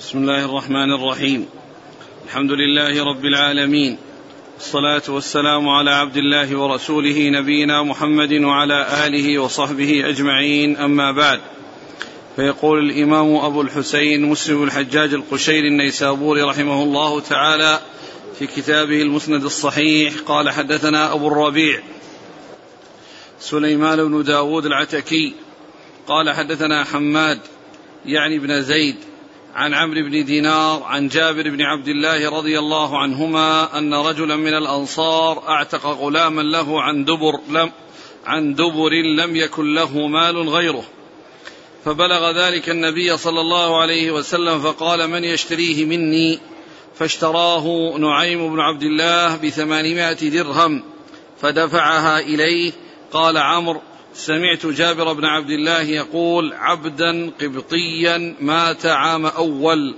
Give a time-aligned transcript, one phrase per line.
[0.00, 1.46] بسم الله الرحمن الرحيم.
[2.24, 3.98] الحمد لله رب العالمين.
[4.56, 10.76] الصلاة والسلام على عبد الله ورسوله نبينا محمد وعلى آله وصحبه أجمعين.
[10.76, 11.40] أما بعد
[12.36, 17.80] فيقول الإمام أبو الحسين مسلم الحجاج القشيري النيسابوري رحمه الله تعالى
[18.38, 21.82] في كتابه المسند الصحيح قال حدثنا أبو الربيع
[23.40, 25.34] سليمان بن داود العتكي
[26.06, 27.40] قال حدثنا حماد
[28.06, 29.09] يعني بن زيد
[29.54, 34.54] عن عمرو بن دينار عن جابر بن عبد الله رضي الله عنهما أن رجلا من
[34.54, 37.72] الأنصار أعتق غلاما له عن دبر لم
[38.26, 40.84] عن دبر لم يكن له مال غيره.
[41.84, 46.38] فبلغ ذلك النبي صلى الله عليه وسلم فقال من يشتريه مني؟
[46.94, 50.82] فاشتراه نعيم بن عبد الله بثمانمائة درهم
[51.42, 52.72] فدفعها إليه.
[53.12, 53.80] قال عمرو
[54.14, 59.94] سمعت جابر بن عبد الله يقول عبدا قبطيا مات عام أول.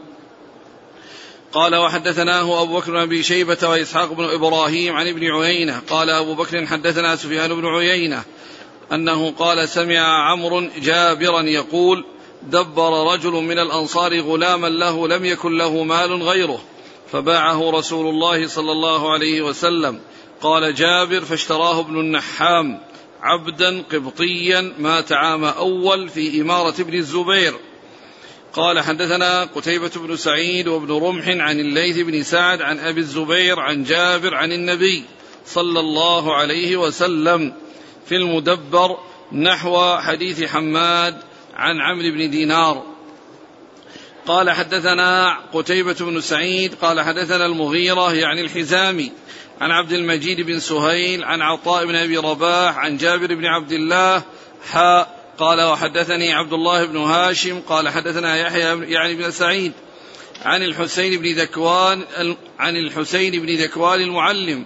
[1.53, 5.83] قال وحدثناه أبو بكر بن أبي شيبة وإسحاق بن إبراهيم عن ابن عيينة.
[5.91, 8.23] قال أبو بكر حدثنا سفيان بن عيينة
[8.93, 12.05] أنه قال سمع عمرو جابرا يقول
[12.43, 16.61] دبر رجل من الأنصار غلاما له لم يكن له مال غيره
[17.13, 20.01] فباعه رسول الله صلى الله عليه وسلم.
[20.41, 22.81] قال جابر فاشتراه ابن النحام.
[23.23, 27.55] عبدا قبطيا مات عام أول في إمارة ابن الزبير.
[28.53, 33.85] قال حدثنا قتيبة بن سعيد وابن رمح عن الليث بن سعد عن أبي الزبير عن
[33.85, 35.05] جابر عن النبي
[35.47, 37.53] صلى الله عليه وسلم
[38.07, 38.99] في المدبر
[39.33, 41.23] نحو حديث حماد
[41.55, 42.92] عن عمرو بن دينار.
[44.27, 49.13] قال حدثنا قتيبة بن سعيد قال حدثنا المغيرة يعني الحزامي
[49.61, 54.23] عن عبد المجيد بن سهيل عن عطاء بن أبي رباح عن جابر بن عبد الله
[54.71, 59.73] حاء قال وحدثني عبد الله بن هاشم قال حدثنا يحيى يعني بن سعيد
[60.45, 62.05] عن الحسين بن ذكوان
[62.59, 64.65] عن الحسين بن ذكوان المعلم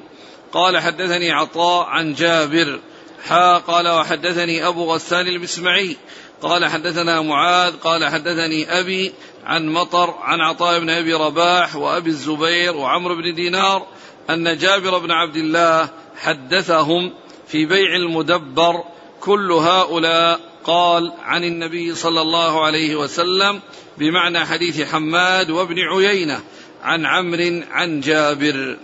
[0.52, 2.80] قال حدثني عطاء عن جابر
[3.26, 5.96] حا قال وحدثني أبو غسان المسمعي
[6.42, 9.12] قال حدثنا معاذ قال حدثني أبي
[9.44, 13.86] عن مطر عن عطاء بن أبي رباح وأبي الزبير وعمرو بن دينار
[14.30, 17.12] أن جابر بن عبد الله حدثهم
[17.48, 18.84] في بيع المدبر
[19.20, 23.60] كل هؤلاء قال عن النبي صلى الله عليه وسلم
[23.98, 26.40] بمعنى حديث حماد وابن عيينة
[26.82, 28.76] عن عمرو عن جابر.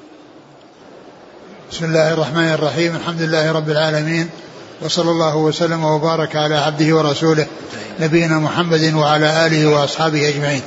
[1.70, 4.30] بسم الله الرحمن الرحيم الحمد لله رب العالمين
[4.84, 7.46] وصلى الله وسلم وبارك على عبده ورسوله
[8.00, 10.62] نبينا محمد وعلى آله وأصحابه أجمعين.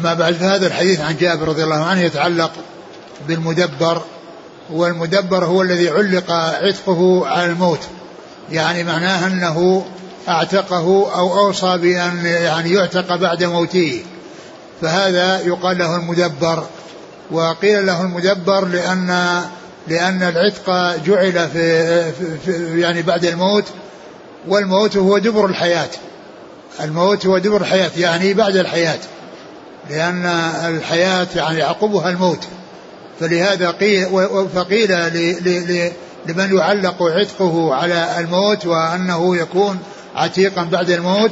[0.00, 2.50] أما بعد فهذا الحديث عن جابر رضي الله عنه يتعلق
[3.28, 4.02] بالمدبر
[4.70, 7.80] والمدبر هو الذي علق عتقه على الموت.
[8.52, 9.86] يعني معناه أنه
[10.28, 14.02] أعتقه أو أوصى بأن يعني يعتق بعد موته.
[14.82, 16.64] فهذا يقال له المدبر
[17.30, 19.40] وقيل له المدبر لأن
[19.88, 22.12] لأن العتق جعل في,
[22.44, 23.64] في يعني بعد الموت
[24.48, 25.88] والموت هو دبر الحياة.
[26.80, 28.98] الموت هو دبر الحياة يعني بعد الحياة.
[29.90, 30.26] لأن
[30.76, 32.44] الحياة يعني يعقبها الموت.
[33.20, 34.06] فلهذا قيل
[34.54, 34.92] فقيل
[36.26, 39.78] لمن يعلق عتقه على الموت وأنه يكون
[40.16, 41.30] عتيقا بعد الموت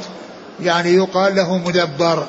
[0.63, 2.27] يعني يقال له مدبر.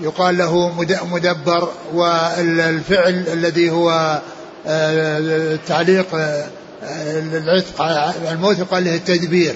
[0.00, 0.72] يقال له
[1.10, 4.20] مدبر والفعل الذي هو
[4.66, 6.46] آه، تعليق آه،
[7.32, 7.82] العتق
[8.30, 9.54] الموت يقال له التدبير.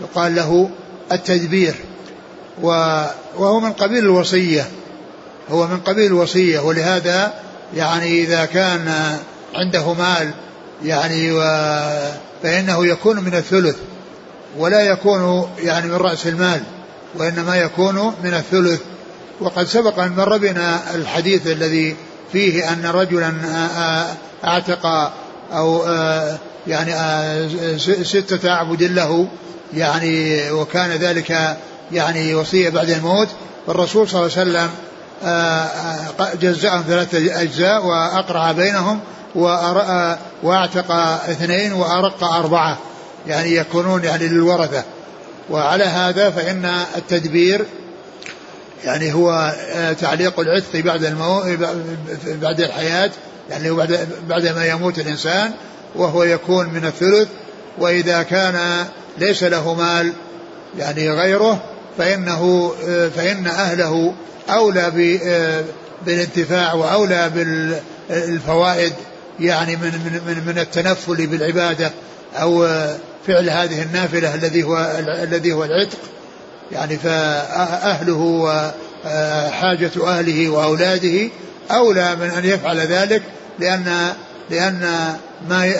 [0.00, 0.70] يقال له
[1.12, 1.74] التدبير.
[2.62, 4.68] وهو من قبيل الوصية.
[5.50, 6.60] هو من قبيل الوصية.
[6.60, 7.34] ولهذا
[7.76, 9.16] يعني إذا كان
[9.54, 10.30] عنده مال
[10.84, 11.32] يعني
[12.42, 13.76] فإنه يكون من الثلث.
[14.58, 16.62] ولا يكون يعني من رأس المال
[17.18, 18.80] وإنما يكون من الثلث.
[19.40, 21.96] وقد سبق أن مر بنا الحديث الذي
[22.32, 23.32] فيه أن رجلا
[24.44, 25.12] أعتق
[25.52, 25.82] أو
[26.66, 26.92] يعني
[28.04, 29.28] ستة أعبد له
[29.74, 31.56] يعني وكان ذلك
[31.92, 33.28] يعني وصية بعد الموت.
[33.66, 34.70] فالرسول صلى الله عليه وسلم
[36.40, 39.00] جزأهم ثلاثة أجزاء وأقرع بينهم
[40.42, 40.90] وأعتق
[41.30, 42.78] اثنين وأرق أربعة
[43.26, 44.84] يعني يكونون يعني للورثة.
[45.50, 46.64] وعلى هذا فإن
[46.96, 47.64] التدبير
[48.84, 49.54] يعني هو
[50.00, 51.42] تعليق العتق بعد المو...
[52.26, 53.10] بعد الحياة
[53.50, 55.52] يعني بعد بعد ما يموت الإنسان
[55.96, 57.28] وهو يكون من الثلث.
[57.78, 58.86] وإذا كان
[59.18, 60.12] ليس له مال
[60.78, 61.62] يعني غيره
[61.98, 62.72] فإنه
[63.16, 64.14] فإن أهله
[64.50, 64.92] أولى
[66.06, 67.30] بالانتفاع وأولى
[68.10, 68.92] بالفوائد
[69.40, 71.90] يعني من من من, من التنفل بالعبادة
[72.34, 72.66] أو
[73.26, 74.92] فعل هذه النافلة الذي هو
[75.22, 75.98] الذي هو العتق.
[76.72, 78.50] يعني فأهله
[79.06, 81.28] آه، حاجة أهله وأولاده
[81.70, 83.22] أولى من أن يفعل ذلك
[83.58, 84.14] لأن
[84.50, 84.80] لأن
[85.48, 85.74] ما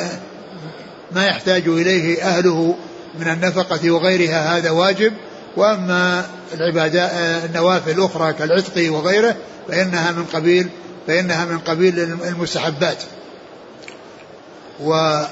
[1.12, 2.74] ما يحتاج إليه أهله
[3.18, 5.12] من النفقة وغيرها هذا واجب.
[5.56, 7.10] وأما العبادات
[7.44, 9.36] النوافل الأخرى كالعتق وغيره
[9.68, 10.68] فإنها من قبيل
[11.06, 13.02] فإنها من قبيل المستحبات.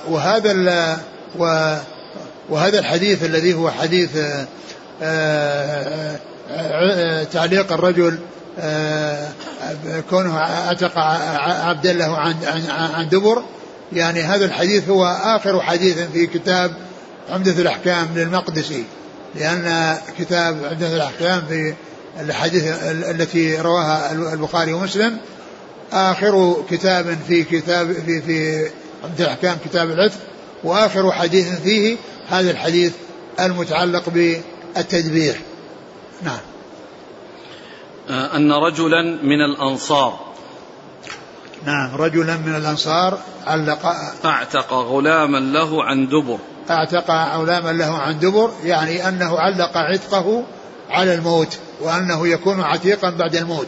[0.08, 0.98] وهذا
[2.48, 4.10] وهذا الحديث الذي هو حديث
[7.32, 8.18] تعليق الرجل
[10.10, 10.98] كونه اعتق
[11.68, 12.34] عبدا له عن
[12.94, 13.42] عن دبر.
[13.92, 16.72] يعني هذا الحديث هو آخر حديث في كتاب
[17.30, 18.84] عمدة الأحكام للمقدسي.
[19.34, 21.74] لأن كتاب عمدة الأحكام في
[22.20, 22.64] الحديث
[23.10, 25.18] التي رواها البخاري ومسلم
[25.92, 28.68] آخر كتاب في كتاب في في
[29.04, 30.18] عمدة الأحكام كتاب العتق
[30.64, 31.96] وآخر حديث فيه
[32.30, 32.92] هذا الحديث
[33.40, 34.08] المتعلق
[34.76, 35.40] بالتدبير
[36.22, 36.38] نعم.
[38.10, 40.28] آه، أن رجلا من الأنصار.
[41.66, 43.86] نعم رجلا من الأنصار علق
[44.24, 46.38] أعتق غلاما له عن دبر.
[46.70, 50.44] أعتق غلاما له عن دبر يعني أنه علق عتقه
[50.90, 53.66] على الموت وأنه يكون عتيقا بعد الموت.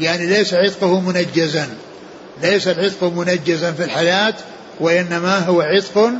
[0.00, 1.68] يعني ليس عتقه منجزا.
[2.42, 4.34] ليس العتق منجزا في الحياة
[4.80, 6.10] وإنما هو عتق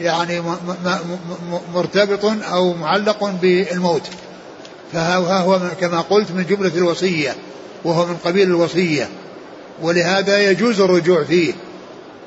[0.00, 0.42] يعني
[1.74, 4.02] مرتبط أو معلق بالموت.
[4.92, 7.36] فهو كما قلت من جملة الوصية
[7.84, 9.08] وهو من قبيل الوصية.
[9.82, 11.52] ولهذا يجوز الرجوع فيه.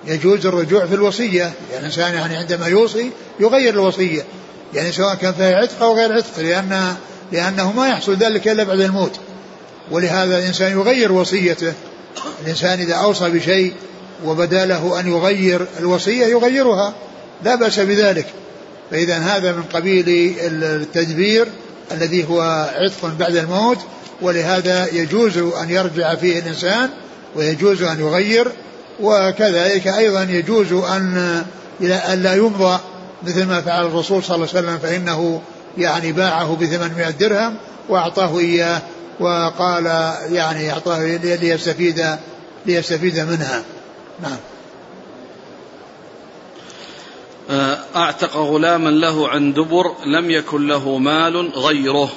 [0.07, 1.41] يجوز الرجوع في الوصية.
[1.41, 4.23] يعني الإنسان يعني عندما يوصي يغير الوصية.
[4.73, 6.95] يعني سواء كان فيها عتق أو غير عتق لأن
[7.31, 9.19] لأنه ما يحصل ذلك إلا بعد الموت.
[9.91, 11.73] ولهذا الإنسان يغير وصيته.
[12.43, 13.73] الإنسان إذا أوصى بشيء
[14.25, 16.93] وبدأ له أن يغير الوصية يغيرها.
[17.43, 18.25] لا بأس بذلك.
[18.91, 21.47] فإذا هذا من قبيل التدبير
[21.91, 22.41] الذي هو
[22.75, 23.77] عتق بعد الموت
[24.21, 26.89] ولهذا يجوز أن يرجع فيه الإنسان
[27.35, 28.47] ويجوز أن يغير
[29.01, 31.43] وكذلك أيضا يجوز أن
[31.81, 32.79] أن لا يمضى.
[33.23, 35.41] مثل ما فعل الرسول صلى الله عليه وسلم فإنه
[35.77, 37.55] يعني باعه بثمانمائة درهم
[37.89, 38.81] وأعطاه إياه
[39.19, 39.85] وقال
[40.31, 42.05] يعني أعطاه ليستفيد
[42.65, 43.63] ليستفيد منها.
[44.23, 44.37] نعم
[47.40, 47.40] آه،
[47.95, 52.09] أعتق غلاما له عن دبر لم يكن له مال غيره.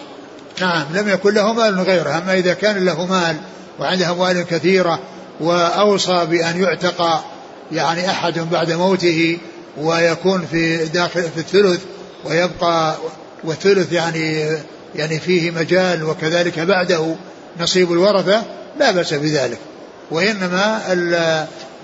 [0.60, 2.18] نعم لم يكن له مال غيره.
[2.18, 3.36] أما إذا كان له مال
[3.80, 5.00] وعنده أموال كثيرة
[5.40, 7.24] وأوصى بأن يعتق
[7.72, 9.38] يعني أحد بعد موته
[9.78, 11.80] ويكون في داخل في الثلث
[12.24, 12.96] ويبقى
[13.44, 14.46] والثلث يعني
[14.94, 17.16] يعني فيه مجال وكذلك بعده
[17.60, 18.42] نصيب الورثة
[18.78, 19.58] لا بأس بذلك.
[20.10, 20.82] وإنما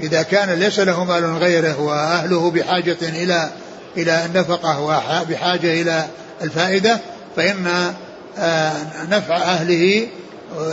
[0.02, 3.50] إذا كان ليس له مال غيره وأهله بحاجة إلى
[3.97, 6.06] إلى النفقة وبحاجة إلى
[6.43, 7.00] الفائدة
[7.37, 7.94] فإن
[8.38, 8.73] آه،
[9.11, 10.08] نفع أهله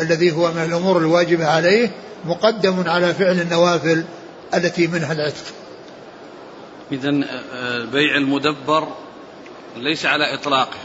[0.01, 1.91] الذي هو من الأمور الواجبة عليه
[2.25, 4.03] مقدم على فعل النوافل
[4.53, 5.43] التي منها العتق.
[6.91, 7.09] إذا
[7.53, 8.87] آه، بيع المدبر
[9.77, 10.77] ليس على إطلاقه.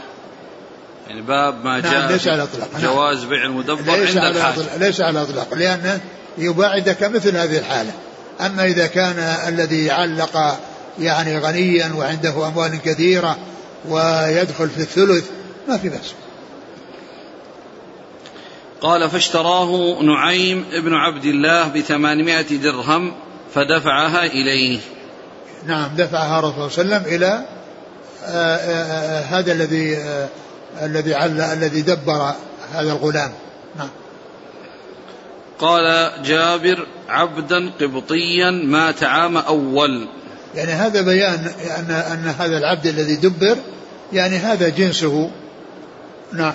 [1.07, 4.37] يعني باب ما نعم، جاء نعم ليس على إطلاق جواز بيع المدبر ليس عند على
[4.37, 4.77] الحاجة.
[4.77, 5.99] ليس على إطلاق لأنه
[6.37, 7.91] يباعدك مثل هذه الحالة.
[8.41, 10.59] أما إذا كان الذي علق
[10.99, 13.37] يعني غنيا وعنده أموال كثيرة
[13.89, 15.29] ويدخل في الثلث
[15.67, 16.13] ما في بأس.
[18.81, 23.13] قال فاشتراه نعيم ابن عبد الله بثمانمائة درهم
[23.55, 24.79] فدفعها إليه.
[25.65, 27.45] نعم دفعها الرسول صلى الله عليه وسلم إلى
[28.25, 29.97] آآ آه، آآ آه، آه، هذا الذي
[30.81, 31.17] الذي
[31.53, 32.33] الذي دبر
[32.73, 33.31] هذا الغلام.
[33.77, 33.89] نعم.
[35.59, 40.07] قال جابر عبدا قبطيا مات عام أول.
[40.55, 43.57] يعني هذا بيان أن أن هذا العبد الذي دبر
[44.13, 45.31] يعني هذا جنسه.
[46.33, 46.53] نعم.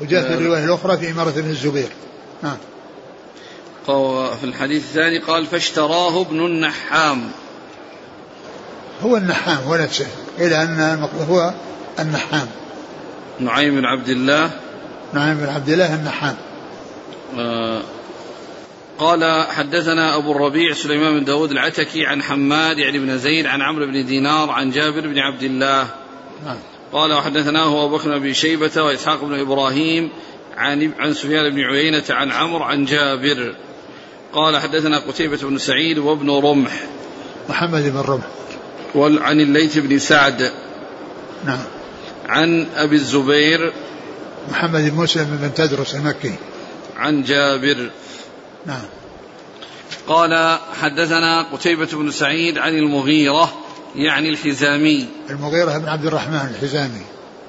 [0.00, 1.88] وجاء في الرواية الأخرى في إمارة بن الزبير.
[2.42, 2.56] نعم.
[4.40, 7.30] في الحديث الثاني قال فاشتراه ابن النحام.
[9.02, 10.06] هو النحام هو نفسه
[10.38, 11.54] إلى أن هو
[11.98, 12.48] النحام.
[13.40, 14.50] نعيم بن عبد الله.
[15.12, 16.36] نعيم بن عبد الله النحام
[17.38, 17.82] آه
[18.98, 23.86] قال حدثنا أبو الربيع سليمان بن داود العتكي عن حماد يعني بن زيد عن عمرو
[23.86, 25.86] بن دينار عن جابر بن عبد الله.
[26.44, 26.56] نعم.
[26.92, 30.10] قال وحدثناه أبو بكر بن شيبة وإسحاق بن إبراهيم
[30.56, 33.54] عن عن سفيان بن عيينة عن عمرو عن جابر.
[34.32, 36.72] قال حدثنا قتيبة بن سعيد وابن رمح.
[37.48, 38.26] محمد بن رمح.
[39.22, 40.52] عن الليث بن سعد.
[41.44, 41.64] نعم.
[42.28, 43.72] عن أبي الزبير
[44.50, 46.34] محمد بن مسلم بن تدرس المكي
[46.96, 47.90] عن جابر.
[48.66, 48.84] نعم.
[50.06, 53.52] قال حدثنا قتيبة بن سعيد عن المغيرة
[53.96, 55.06] يعني الحزامي.
[55.30, 57.02] المغيرة بن عبد الرحمن الحزامي.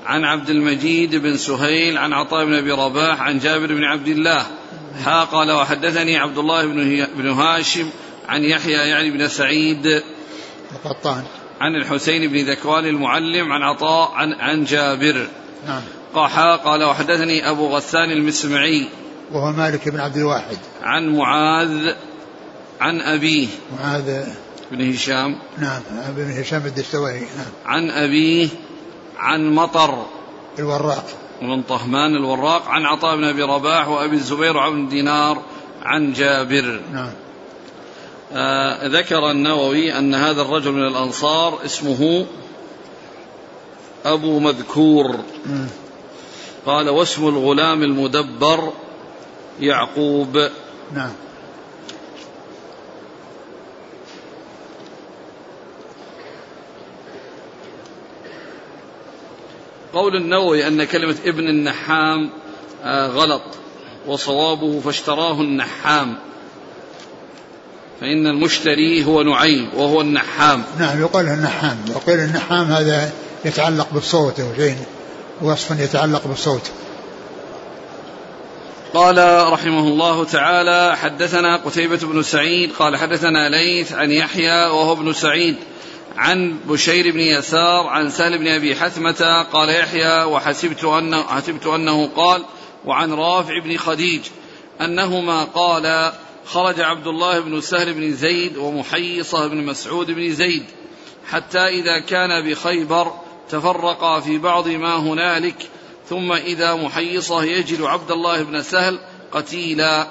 [0.06, 4.46] عن عبد المجيد بن سهيل عن عطاء بن أبي رباح عن جابر بن عبد الله.
[5.06, 7.90] حا قال وحدثني عبد الله بن بن هاشم
[8.28, 10.02] عن يحيى يعني بن سعيد.
[10.72, 11.24] القطان.
[11.62, 15.28] عن الحسين بن ذكوان المعلم عن عطاء عن عن جابر.
[15.68, 15.82] نعم.
[16.16, 18.88] قحا قال وحدثني أبو غسان المسمعي
[19.32, 20.58] وهو مالك بن عبد الواحد.
[20.84, 21.94] عن معاذ
[22.82, 23.48] عن أبيه.
[23.80, 24.26] معاذ.
[24.72, 25.36] بن هشام.
[25.58, 27.20] نعم بن هشام الدستوائي.
[27.20, 27.52] نعم.
[27.66, 28.48] عن أبيه
[29.18, 30.06] عن مطر.
[30.60, 31.06] الوراق.
[31.42, 32.68] بن طهمان الوراق.
[32.68, 35.42] عن عطاء بن أبي رباح وأبي الزبير وابن دينار
[35.84, 36.82] عن جابر.
[36.94, 37.12] نعم.
[38.34, 42.26] آه ذكر النووي أن هذا الرجل من الأنصار اسمه
[44.06, 45.16] أبو مذكور.
[45.46, 45.68] مم.
[46.66, 48.74] قال واسم الغلام المدبر
[49.60, 50.50] يعقوب.
[50.96, 51.12] نعم.
[59.94, 62.30] قول النووي أن كلمة ابن النحام
[62.84, 63.42] آه، غلط
[64.08, 66.16] وصوابه فاشتراه النحام.
[68.02, 70.64] فإن المشتري هو نعيم وهو النحام.
[70.80, 71.78] نعم يقال النحام.
[71.96, 73.12] وقيل النحام هذا
[73.46, 74.76] يتعلق بالصوت أو شيء
[75.42, 76.72] وصف يتعلق بالصوت.
[78.94, 85.14] قال رحمه الله تعالى حدثنا قتيبة بن سعيد قال حدثنا ليث عن يحيى وهو ابن
[85.14, 85.56] سعيد
[86.18, 92.10] عن بشير بن يسار عن سهل بن أبي حثمة قال يحيى وحسبت انه حسبت أنه
[92.16, 92.46] قال
[92.86, 94.22] وعن رافع بن خديج
[94.82, 96.12] أنهما قال
[96.46, 100.64] خرج عبد الله بن سهل بن زيد ومحيصة بن مسعود بن زيد
[101.30, 103.14] حتى إذا كان بخيبر
[103.50, 105.70] تفرقا في بعض ما هنالك
[106.10, 109.00] ثم إذا محيصة يجد عبد الله بن سهل
[109.32, 110.08] قتيلا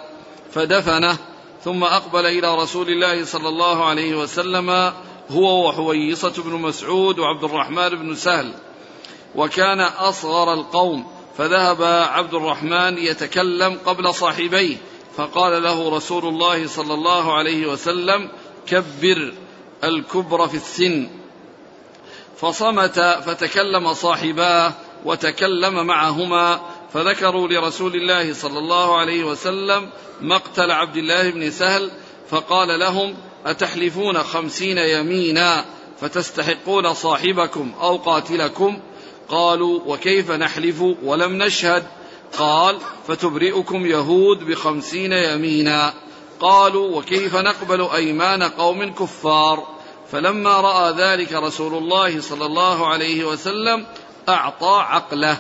[0.52, 1.18] فدفنه
[1.64, 4.92] ثم أقبل إلى رسول الله صلى الله عليه وسلم
[5.30, 8.52] هو وحويصة بن مسعود وعبد الرحمن بن سهل.
[9.34, 11.06] وكان أصغر القوم
[11.38, 14.76] فذهب عبد الرحمن يتكلم قبل صاحبيه
[15.16, 18.30] فقال له رسول الله صلى الله عليه وسلم
[18.66, 19.34] كبر
[19.84, 21.08] الكبر في السن.
[22.40, 24.72] فصمت فتكلم صاحباه
[25.04, 26.60] وتكلم معهما
[26.92, 29.88] فذكروا لرسول الله صلى الله عليه وسلم
[30.20, 31.90] مقتل عبد الله بن سهل
[32.30, 33.14] فقال لهم
[33.46, 35.64] أتحلفون خمسين يمينا
[36.00, 38.78] فتستحقون صاحبكم أو قاتلكم
[39.28, 41.84] قالوا وكيف نحلف ولم نشهد
[42.38, 42.78] قال
[43.08, 45.94] فتبرئكم يهود بخمسين يمينا
[46.40, 49.77] قالوا وكيف نقبل أيمان قوم كفار
[50.12, 53.86] فلما رأى ذلك رسول الله صلى الله عليه وسلم
[54.28, 55.38] أعطى عقله.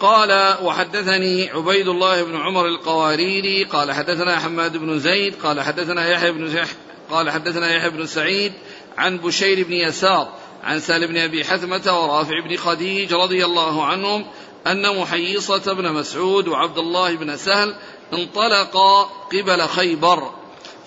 [0.00, 6.32] قال وحدثني عبيد الله بن عمر القواريري قال حدثنا حماد بن زيد قال حدثنا يحيى
[6.32, 6.68] بن زح
[7.10, 8.52] قال حدثنا يحيى بن سعيد
[8.98, 10.28] عن بشير بن يسار
[10.64, 14.26] عن سالم بن أبي حثمة ورافع بن خديج رضي الله عنهم
[14.66, 17.74] أن محيصة بن مسعود وعبد الله بن سهل
[18.12, 20.30] انطلقا قبل خيبر.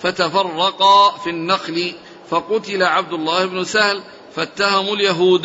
[0.02, 1.92] فتفرقا في النخل
[2.30, 4.02] فقتل عبد الله بن سهل
[4.36, 5.42] فاتهموا اليهود.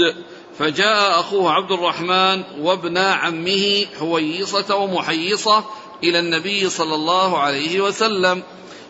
[0.60, 5.64] فجاء أخوه عبد الرحمن وابن عمه حويصة ومحيصة
[6.04, 8.44] إلى النبي صلى الله عليه وسلم.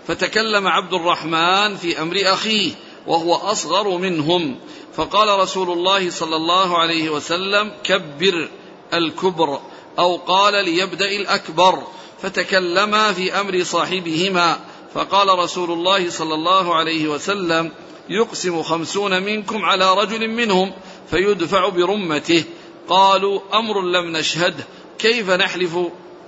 [0.07, 2.71] فتكلم عبد الرحمن في أمر أخيه
[3.07, 4.59] وهو أصغر منهم.
[4.95, 8.49] فقال رسول الله صلى الله عليه وسلم كبر
[8.93, 9.59] الكبر.
[9.99, 11.83] أو قال ليبدأ الأكبر.
[12.21, 14.59] فتكلما في أمر صاحبهما.
[14.93, 17.71] فقال رسول الله صلى الله عليه وسلم
[18.09, 20.73] يقسم خمسون منكم على رجل منهم
[21.09, 22.43] فيدفع برمته.
[22.89, 24.63] قالوا أمر لم نشهده
[24.99, 25.77] كيف نحلف؟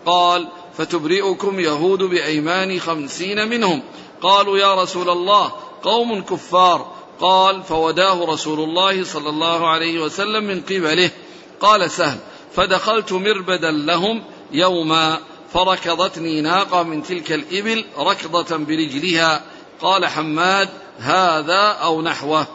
[0.06, 0.48] قال
[0.78, 3.84] فتبرئكم يهود بأيمان خمسين منهم.
[4.22, 5.51] قالوا يا رسول الله
[5.84, 6.92] قوم كفار.
[7.22, 11.10] قال فوداه رسول الله صلى الله عليه وسلم من قبله.
[11.62, 12.18] قال سهل
[12.56, 15.20] فدخلت مربدا لهم يوما
[15.53, 19.41] فركضتني ناقة من تلك الإبل ركضة برجلها.
[19.82, 22.48] قال حماد هذا أو نحوه.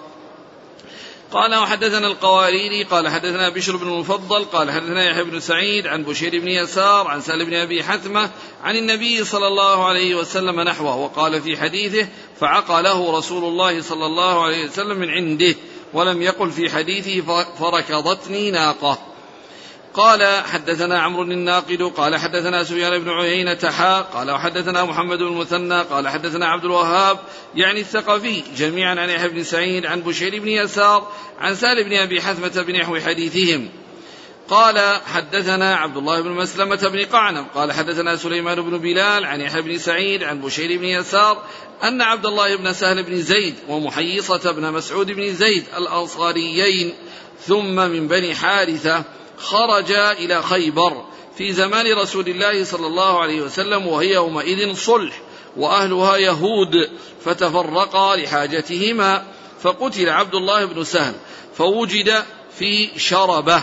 [1.32, 6.40] قال وحدثنا القواريري قال حدثنا بشر بن المفضل قال حدثنا يحيى بن سعيد عن بشير
[6.40, 8.30] بن يسار عن سالم بن أبي حثمة
[8.64, 10.96] عن النبي صلى الله عليه وسلم نحوه.
[10.96, 12.08] وقال في حديثه
[12.40, 15.54] فعقى له رسول الله صلى الله عليه وسلم من عنده
[15.92, 19.13] ولم يقل في حديثه فركضتني ناقة.
[19.94, 25.82] قال حدثنا عمرو الناقد قال حدثنا سفيان بن عيينة حا قال وحدثنا محمد بن المثنى
[25.82, 27.18] قال حدثنا عبد الوهاب
[27.54, 32.22] يعني الثقفي جميعا عن يحيى بن سعيد عن بشير بن يسار عن سالم بن أبي
[32.22, 33.68] حثمة بنحو حديثهم.
[34.48, 39.62] قال حدثنا عبد الله بن مسلمة بن قعنب قال حدثنا سليمان بن بلال عن يحيى
[39.62, 41.42] بن سعيد عن بشير بن يسار
[41.84, 46.94] أن عبد الله بن سهل بن زيد ومحيصة بن مسعود بن زيد الأنصاريين
[47.40, 49.04] ثم من بني حارثة
[49.38, 51.04] خرجا إلى خيبر
[51.38, 55.20] في زمان رسول الله صلى الله عليه وسلم وهي يومئذ صلح
[55.56, 56.90] وأهلها يهود
[57.24, 59.24] فتفرقا لحاجتهما
[59.62, 61.14] فقتل عبد الله بن سهل
[61.56, 62.24] فوجد
[62.58, 63.62] في شربه.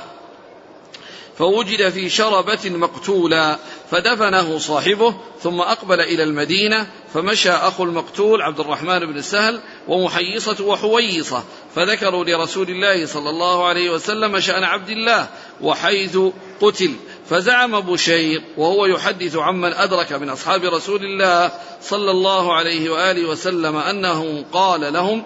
[1.38, 3.58] فوجد في شربة مقتولا
[3.92, 11.44] فدفنه صاحبه ثم أقبل إلى المدينة فمشى أخو المقتول عبد الرحمن بن سهل ومحيصة وحويصة
[11.76, 15.28] فذكروا لرسول الله صلى الله عليه وسلم شأن عبد الله
[15.62, 16.18] وحيث
[16.62, 16.92] قتل
[17.30, 23.78] فزعم بشير وهو يحدث عمن أدرك من أصحاب رسول الله صلى الله عليه وآله وسلم
[23.78, 25.24] أنه قال لهم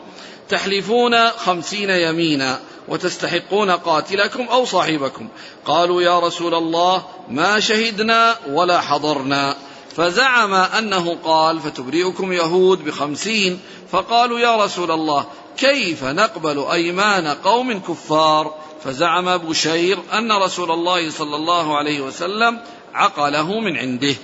[0.50, 2.60] تحلفون خمسين يمينا.
[2.88, 5.28] وتستحقون قاتلكم أو صاحبكم.
[5.66, 9.56] قالوا يا رسول الله ما شهدنا ولا حضرنا.
[9.96, 13.60] فزعم أنه قال فتبرئكم يهود بخمسين
[13.92, 15.26] فقالوا يا رسول الله
[15.58, 22.60] كيف نقبل أيمان قوم كفار؟ فزعم بشير أن رسول الله صلى الله عليه وسلم
[22.94, 24.16] عقله من عنده.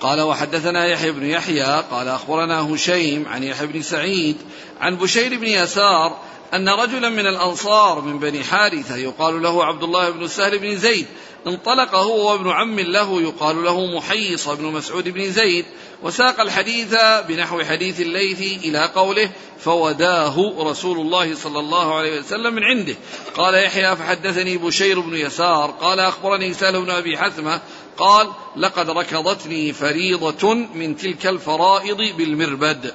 [0.00, 4.36] قال وحدثنا يحيى بن يحيى قال أخبرنا هشيم عن يحيى بن سعيد
[4.80, 6.16] عن بشير بن يسار
[6.54, 11.06] أن رجلا من الأنصار من بني حارثة يقال له عبد الله بن سهل بن زيد
[11.46, 15.64] انطلق هو وابن عم له يقال له محيص بن مسعود بن زيد
[16.02, 16.94] وساق الحديث
[17.28, 22.94] بنحو حديث الليث إلى قوله فوداه رسول الله صلى الله عليه وسلم من عنده
[23.34, 27.60] قال يحيى فحدثني بشير بن يسار قال أخبرني سهل بن أبي حثمة
[27.98, 32.94] قال لقد ركضتني فريضة من تلك الفرائض بالمربد.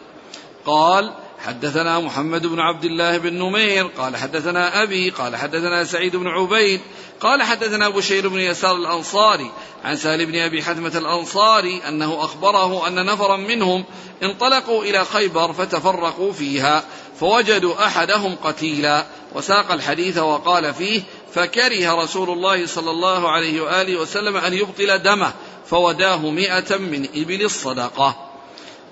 [0.66, 3.88] قال حدثنا محمد بن عبد الله بن نمير.
[3.88, 5.10] قال حدثنا أبي.
[5.10, 6.82] قال حدثنا سعيد بن عبيد.
[7.22, 9.52] قال حدثنا بشير بن يسار الأنصاري.
[9.84, 13.84] عن سهل بن أبي حثمة الأنصاري أنه أخبره أن نفرا منهم
[14.24, 16.84] انطلقوا إلى خيبر فتفرقوا فيها
[17.20, 19.06] فوجدوا أحدهم قتيلا
[19.36, 21.02] وساق الحديث وقال فيه
[21.34, 25.34] فكره رسول الله صلى الله عليه وآله وسلم أن يبطل دمه
[25.66, 28.30] فوداه مئة من إبل الصدقة.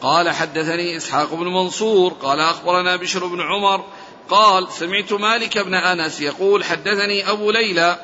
[0.01, 3.85] قال حدثني إسحاق بن منصور قال أخبرنا بشر بن عمر
[4.29, 7.97] قال سمعت مالك بن أنس يقول حدثني أبو ليلى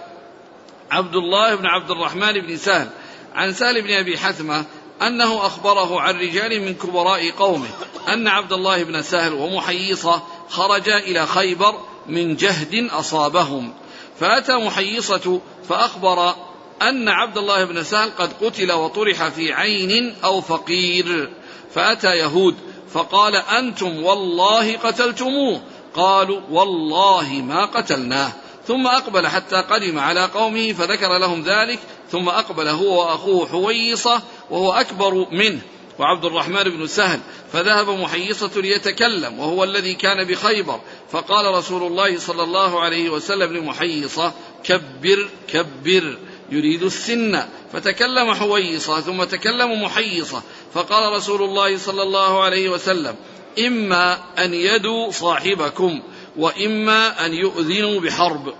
[0.92, 2.90] عبد الله بن عبد الرحمن بن سهل
[3.36, 4.66] عن سهل بن أبي حثمة
[5.02, 7.70] أنه أخبره عن رجال من كبراء قومه
[8.08, 11.76] أن عبد الله بن سهل ومحيصة خرجا إلى خيبر
[12.08, 13.74] من جهد أصابهم.
[14.20, 16.34] فأتى محيصة فأخبر
[16.82, 21.30] أن عبد الله بن سهل قد قتل وطرح في عين أو فقير.
[21.74, 22.56] فأتى يهود
[22.94, 25.62] فقال أنتم والله قتلتموه.
[25.96, 28.32] قالوا والله ما قتلناه.
[28.68, 31.80] ثم أقبل حتى قدم على قومه فذكر لهم ذلك.
[32.12, 35.62] ثم أقبل هو وأخوه حويصة وهو أكبر منه.
[36.00, 37.20] وعبد الرحمن بن سهل
[37.54, 40.80] فذهب محيصة ليتكلم وهو الذي كان بخيبر.
[41.12, 44.34] فقال رسول الله صلى الله عليه وسلم لمحيصة
[44.64, 46.18] كبر كبر
[46.52, 47.44] يريد السن.
[47.74, 50.42] فتكلم حويصة ثم تكلم محيصة.
[50.74, 53.16] فقال رسول الله صلى الله عليه وسلم
[53.60, 56.02] إما أن يدوا صاحبكم
[56.38, 58.54] وإما أن يؤذنوا بحرب.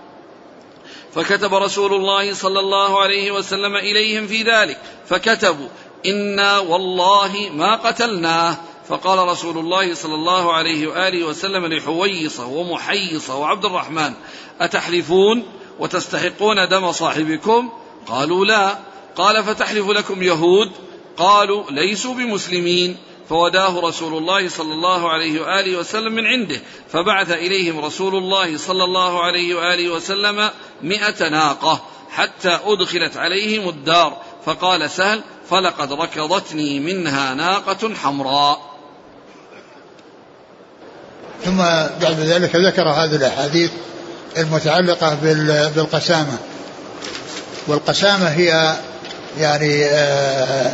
[1.14, 5.68] فكتب رسول الله صلى الله عليه وسلم إليهم في ذلك فكتبوا
[6.06, 8.56] إنا والله ما قتلناه
[8.88, 14.12] فقال رسول الله صلى الله عليه وآله وسلم لحويصة ومحيصة وعبد الرحمن
[14.60, 15.42] أتحلفون
[15.78, 17.72] وتستحقون دم صاحبكم?
[18.06, 18.78] قالوا لا.
[19.16, 20.70] قال فتحلف لكم يهود؟
[21.16, 22.96] قالوا ليسوا بمسلمين.
[23.28, 26.60] فوداه رسول الله صلى الله عليه وآله وسلم من عنده.
[26.92, 30.50] فبعث إليهم رسول الله صلى الله عليه وآله وسلم
[30.82, 34.16] مئة ناقة حتى أدخلت عليهم الدار.
[34.46, 38.67] فقال سهل فلقد ركضتني منها ناقة حمراء.
[41.44, 41.56] ثم
[42.02, 43.70] بعد ذلك ذكر هذه الأحاديث
[44.38, 45.14] المتعلقة
[45.74, 46.38] بالقسامة.
[47.66, 48.76] والقسامة هي
[49.38, 50.72] يعني آه،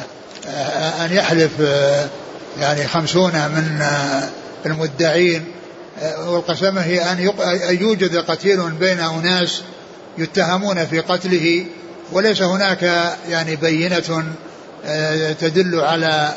[0.49, 2.07] آه، أن يحلف آه،
[2.61, 3.87] يعني خمسون من
[4.67, 5.45] المدعين.
[6.27, 7.33] والقسامة هي أن
[7.81, 9.63] يوجد قتيل بين أناس
[10.19, 11.67] يتهمون في قتله
[12.13, 14.25] وليس هناك يعني بينة
[15.41, 16.35] تدل على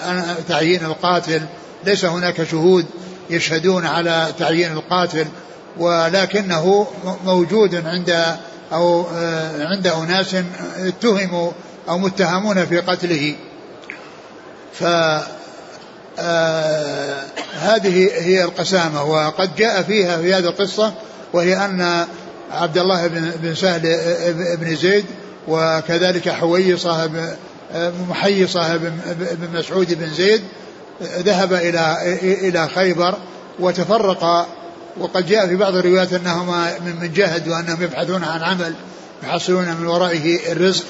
[0.49, 1.41] تعيين القاتل.
[1.85, 2.85] ليس هناك شهود.
[3.29, 5.25] يشهدون على تعيين القاتل
[5.77, 6.87] ولكنه
[7.25, 8.25] موجود عند
[8.73, 10.35] أو آه، عند أناس
[10.77, 11.51] اتهموا
[11.89, 13.35] أو متهمون في قتله.
[14.73, 14.83] ف
[16.19, 20.93] آه، هذه هي القسامة وقد جاء فيها في هذه القصة
[21.33, 22.05] وهي أن
[22.51, 23.07] عبد الله
[23.41, 23.81] بن سهل
[24.57, 25.05] بن زيد
[25.47, 27.09] وكذلك حويصة
[28.09, 30.41] محيصة بن مسعود بن زيد
[31.01, 33.15] ذهب إلى إلى خيبر
[33.59, 34.47] وتفرق
[34.97, 38.73] وقد جاء في بعض الروايات أنهما من جهد وأنهم يبحثون عن عمل
[39.23, 40.85] يحصلون من ورائه الرزق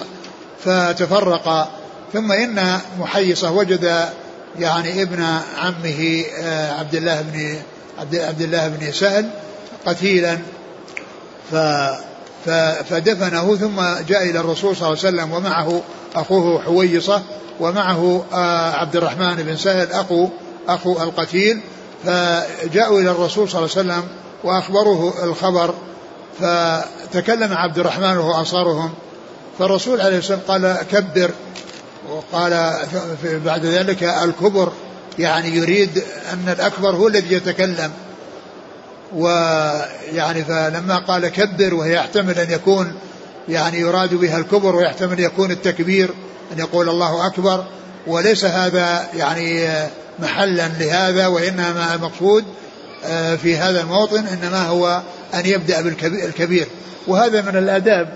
[0.66, 1.72] فتفرق.
[2.14, 4.10] ثم إن محيصة وجد
[4.60, 5.24] يعني ابن
[5.58, 7.60] عمه آه، عبد الله بن
[8.00, 9.30] عبد الله بن سهل
[9.86, 10.38] قتيلا
[11.52, 11.56] ف
[12.90, 15.82] فدفنه ثم جاء إلى الرسول صلى الله عليه وسلم ومعه
[16.16, 17.24] أخوه حويصة
[17.60, 20.30] ومعه آه، عبد الرحمن بن سهل أخو
[20.68, 21.62] أخو القتيل
[22.06, 24.04] فجاءوا إلى الرسول صلى الله عليه وسلم
[24.44, 25.74] وأخبروه الخبر
[26.40, 28.94] فتكلم عبد الرحمن وهو أنصارهم
[29.60, 31.32] فالرسول عليه الصلاة والسلام قال كبر
[32.10, 32.74] وقال
[33.24, 34.72] بعد ذلك الكبر
[35.20, 37.92] يعني يريد أن الأكبر هو الذي يتكلم.
[39.16, 42.94] ويعني فلما قال كبر وهي يحتمل أن يكون
[43.50, 46.10] يعني يراد بها الكبر ويحتمل يكون التكبير
[46.54, 47.66] أن يقول الله أكبر
[48.08, 49.68] وليس هذا يعني
[50.20, 52.46] محلا لهذا وإنما المقصود
[53.06, 55.02] آه، في هذا الموطن إنما هو
[55.34, 56.68] أن يبدأ بالكبير
[57.08, 58.10] وهذا من الآداب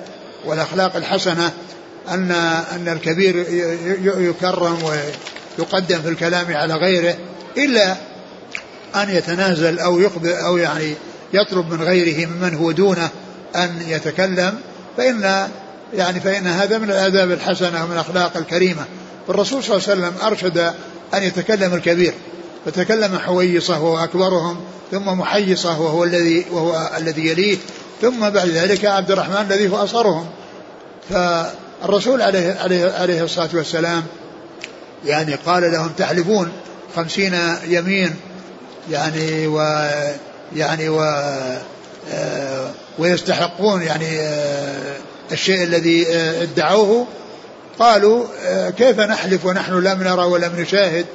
[0.46, 1.52] والأخلاق الحسنة
[2.10, 2.32] أن
[2.76, 3.46] أن الكبير
[4.20, 7.18] يكرم ويقدم في الكلام على غيره
[7.58, 7.92] إلا
[8.96, 10.94] أن يتنازل أو يقبل أو يعني
[11.34, 13.10] يطلب من غيره ممن هو دونه
[13.56, 14.60] أن يتكلم
[14.98, 15.48] فإن
[15.94, 18.86] يعني فإن هذا من الآداب الحسنة ومن الأخلاق الكريمة.
[19.28, 20.58] فالرسول صلى الله عليه وسلم أرشد
[21.14, 22.14] أن يتكلم الكبير
[22.66, 24.58] فتكلم حويصة وهو أكبرهم
[24.92, 27.58] ثم محيصة وهو الذي وهو الذي يليه
[28.02, 30.26] ثم بعد ذلك عبد الرحمن الذي هو أصغرهم.
[31.10, 34.04] فالرسول عليه, عليه, عليه الصلاة والسلام
[35.06, 36.52] يعني قال لهم تحلفون
[36.96, 37.36] خمسين
[37.68, 38.16] يمين
[38.92, 39.88] يعني و
[40.56, 41.02] يعني و
[42.12, 44.98] آه، ويستحقون يعني آه،
[45.32, 47.08] الشيء الذي آه، ادعوه.
[47.80, 48.26] قالوا
[48.70, 51.06] كيف نحلف ونحن لم نرى ولم نشاهد؟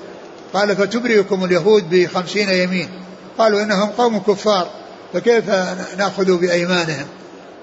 [0.55, 2.89] قال فتبرئكم اليهود بخمسين يمين.
[3.39, 4.69] قالوا إنهم قوم كفار
[5.13, 5.51] فكيف
[5.99, 7.07] نأخذ بأيمانهم؟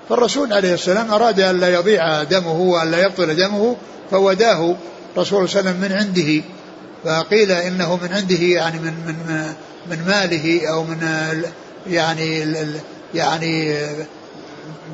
[0.09, 3.75] فالرسول عليه السلام أراد أن لا يضيع دمه وأن لا يبطل دمه
[4.11, 4.75] فوداه
[5.17, 6.43] رسول صلى الله عليه وسلم من عنده.
[7.05, 9.45] فقيل إنه من عنده يعني من من
[9.89, 11.07] من ماله أو من
[11.87, 12.55] يعني
[13.13, 13.77] يعني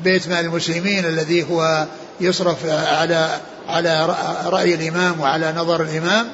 [0.04, 1.86] بيت مال المسلمين الذي هو
[2.20, 6.26] يصرف على على رأي الإمام وعلى نظر الإمام.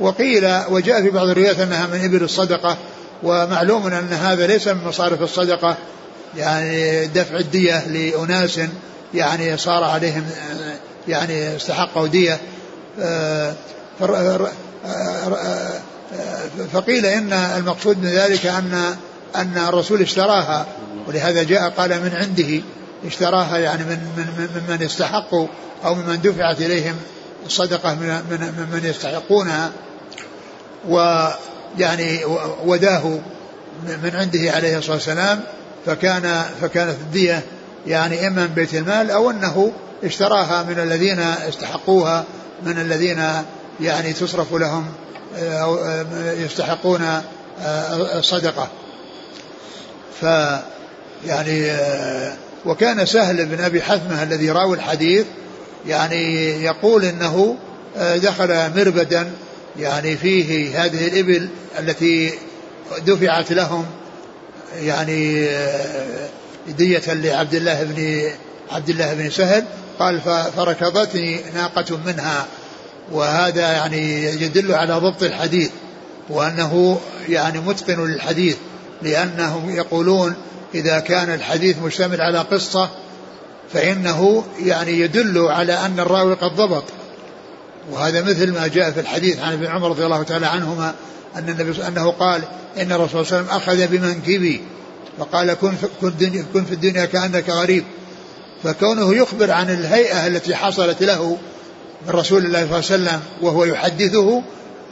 [0.00, 2.76] وقيل وجاء في بعض الروايات أنها من إبل الصدقة
[3.22, 5.76] ومعلوم أن هذا ليس من مصارف الصدقة
[6.36, 8.60] يعني دفع الدية لأناس
[9.14, 10.24] يعني صار عليهم
[11.08, 12.40] يعني استحقوا دية.
[16.72, 18.96] فقيل إن المقصود من ذلك أن
[19.36, 20.66] أن الرسول اشتراها
[21.08, 22.62] ولهذا جاء قال من عنده.
[23.06, 25.46] اشتراها يعني من من ممن يستحقوا
[25.84, 26.96] أو ممن دفعت إليهم
[27.46, 29.70] الصدقة من من من يستحقونها.
[30.88, 32.24] ويعني
[32.64, 33.18] وداه
[33.86, 35.40] من عنده عليه الصلاة والسلام
[35.86, 37.42] فكان فكانت الدية
[37.86, 39.72] يعني إما من بيت المال أو أنه
[40.04, 42.24] اشتراها من الذين استحقوها
[42.66, 43.24] من الذين
[43.80, 44.86] يعني تصرف لهم
[45.38, 45.78] أو
[46.16, 47.22] يستحقون
[48.18, 48.68] الصدقة.
[50.20, 50.24] ف
[51.26, 51.70] يعني
[52.66, 55.26] وكان سهل بن أبي حثمة الذي راوي الحديث
[55.86, 57.56] يعني يقول إنه
[57.96, 59.30] دخل مربدا
[59.78, 62.32] يعني فيه هذه الإبل التي
[63.06, 63.86] دفعت لهم
[64.82, 65.48] يعني
[66.68, 68.30] دية لعبد الله بن
[68.70, 69.64] عبد الله بن سهل
[69.98, 70.20] قال
[70.56, 72.46] فركضتني ناقة منها.
[73.12, 75.70] وهذا يعني يدل على ضبط الحديث
[76.28, 78.56] وأنه يعني متقن للحديث
[79.02, 80.34] لأنهم يقولون
[80.74, 82.88] إذا كان الحديث مشتمل على قصة
[83.72, 86.84] فإنه يعني يدل على أن الراوي قد ضبط.
[87.90, 90.94] وهذا مثل ما جاء في الحديث عن ابن عمر رضي الله تعالى عنهما
[91.36, 92.42] أن النبي أنه قال
[92.80, 94.60] إن الرسول صلى الله عليه وسلم أخذ بمنكبي.
[95.18, 95.86] فقال كن في,
[96.52, 97.84] كن في الدنيا كأنك غريب.
[98.64, 101.38] فكونه يخبر عن الهيئة التي حصلت له
[102.06, 104.42] من رسول الله صلى الله عليه وسلم وهو يحدثه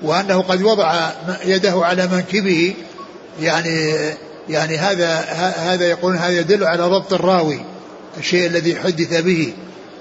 [0.03, 1.11] وأنه قد وضع
[1.45, 2.75] يده على منكبه
[3.41, 3.95] يعني
[4.49, 5.15] يعني هذا
[5.57, 7.61] هذا يقول هذا يدل على ضبط الراوي
[8.19, 9.53] الشيء الذي حدث به.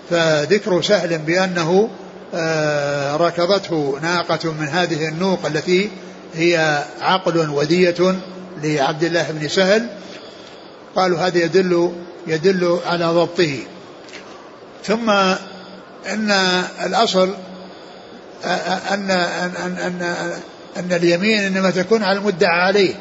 [0.10, 1.90] فذكر سهل بأنه
[2.36, 5.90] آه، ركضته ناقة من هذه النوق التي
[6.36, 8.16] هي عقل ودية
[8.64, 9.88] لعبد الله بن سهل.
[10.96, 11.92] قالوا هذا يدل
[12.28, 13.58] يدل على ضبطه.
[14.84, 15.10] ثم
[16.14, 16.32] إن
[16.86, 17.34] الأصل
[18.46, 20.32] أن أن أن, أن,
[20.78, 22.96] أن اليمين إنما تكون على المدعى عليه.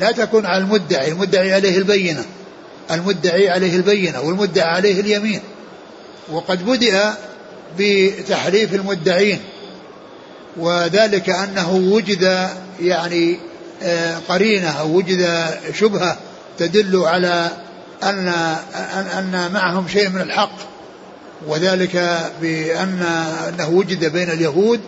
[0.00, 2.24] لا تكون على المدعي المدعي عليه البينة
[2.90, 5.40] المدعي عليه البينة والمدعى عليه اليمين.
[6.32, 7.14] وقد بدأ
[7.78, 9.40] بتحريف المدعين
[10.56, 12.48] وذلك أنه وجد
[12.80, 13.38] يعني
[13.82, 16.16] آه، قرينة أو وجد شبهة
[16.58, 17.50] تدل على
[18.02, 18.28] أن
[19.18, 20.56] أن معهم شيء من الحق
[21.46, 23.02] وذلك بأن
[23.48, 24.80] أنه وجد بين اليهود.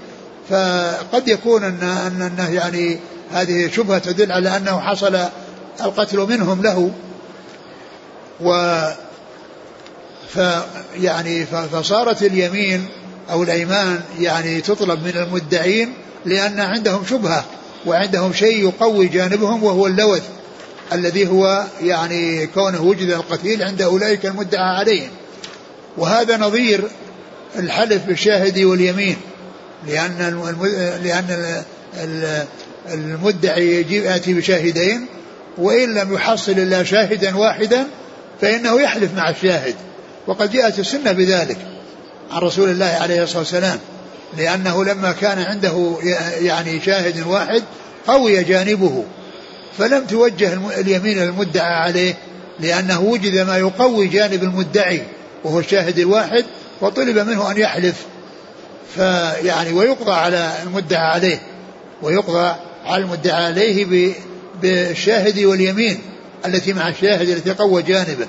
[0.50, 2.98] فقد يكون أن أنه يعني
[3.32, 5.18] هذه شبهة تدل على أنه حصل
[5.80, 6.90] القتل منهم له.
[8.40, 8.80] و
[10.28, 12.86] فيعني فصارت اليمين
[13.30, 17.44] أو الأيمان يعني تطلب من المدعين لأن عندهم شبهة
[17.86, 20.22] وعندهم شيء يقوي جانبهم وهو اللوث
[20.92, 25.10] الذي هو يعني كونه وجد القتيل عند أولئك المدعى عليهم.
[25.96, 26.88] وهذا نظير
[27.58, 29.16] الحلف بالشاهد واليمين
[29.86, 30.54] لأن
[31.02, 31.64] لأن
[32.92, 35.06] المدعي يأتي بشاهدين
[35.58, 37.86] وإن لم يحصل إلا شاهدا واحدا
[38.40, 39.74] فإنه يحلف مع الشاهد.
[40.26, 41.58] وقد جاءت السنة بذلك
[42.30, 43.78] عن رسول الله عليه الصلاة والسلام
[44.38, 45.96] لأنه لما كان عنده
[46.40, 47.62] يعني شاهد واحد
[48.06, 49.04] قوي جانبه
[49.78, 52.14] فلم توجه اليمين المدعى عليه
[52.60, 55.02] لأنه وجد ما يقوي جانب المدعي
[55.44, 56.44] وهو الشاهد الواحد
[56.80, 57.96] وطلب منه أن يحلف
[58.94, 61.42] فيعني ويقضى على المدعى عليه
[62.02, 64.14] ويقضى على المدعى عليه
[64.62, 65.98] بالشاهد واليمين
[66.46, 68.26] التي مع الشاهد التي قوى جانبه.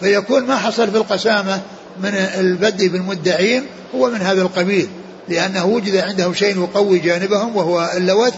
[0.00, 1.60] فيكون ما حصل في القسامة
[2.02, 4.88] من البدء بالمدعين هو من هذا القبيل
[5.28, 8.34] لأنه وجد عنده شيء يقوي جانبهم وهو اللوث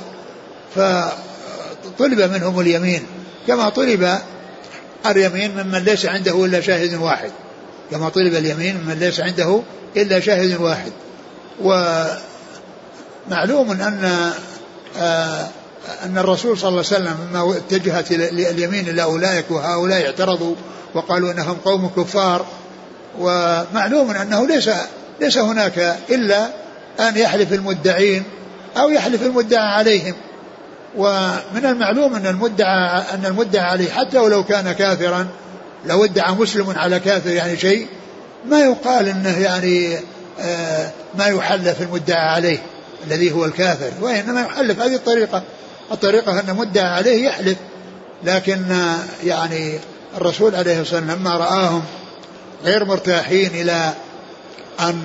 [0.75, 3.03] فطلب منهم اليمين.
[3.47, 4.19] كما طلب
[5.07, 7.31] اليمين ممن ليس عنده إلا شاهد واحد.
[7.91, 9.61] كما طلب اليمين ممن ليس عنده
[9.97, 10.93] إلا شاهد واحد.
[13.31, 14.33] ومعلوم أن
[14.97, 20.55] أن الرسول صلى الله عليه وسلم لما اتجهت اليمين إلى أولئك وهؤلاء اعترضوا
[20.95, 22.47] وقالوا أنهم قوم كفار.
[23.19, 24.71] ومعلوم أنه ليس
[25.21, 26.49] ليس هناك إلا
[27.01, 28.23] أن يحلف المدعين
[28.77, 30.15] أو يحلف المدعى عليهم.
[30.97, 35.27] ومن المعلوم أن المدعى أن المدعى عليه حتى ولو كان كافرا
[35.87, 37.87] لو ادعى مسلم على كافر يعني شيء
[38.49, 39.99] ما يقال إنه يعني
[40.41, 42.59] آه ما يحلف المدعى عليه.
[43.07, 44.81] الذي هو الكافر وإنما يحلف.
[44.81, 45.43] هذه الطريقة
[45.93, 47.57] الطريقة أن مدعى عليه يحلف.
[48.25, 49.79] لكن آه يعني
[50.17, 51.83] الرسول عليه الصلاة والسلام لما رآهم
[52.65, 53.69] غير مرتاحين
[54.81, 55.03] أن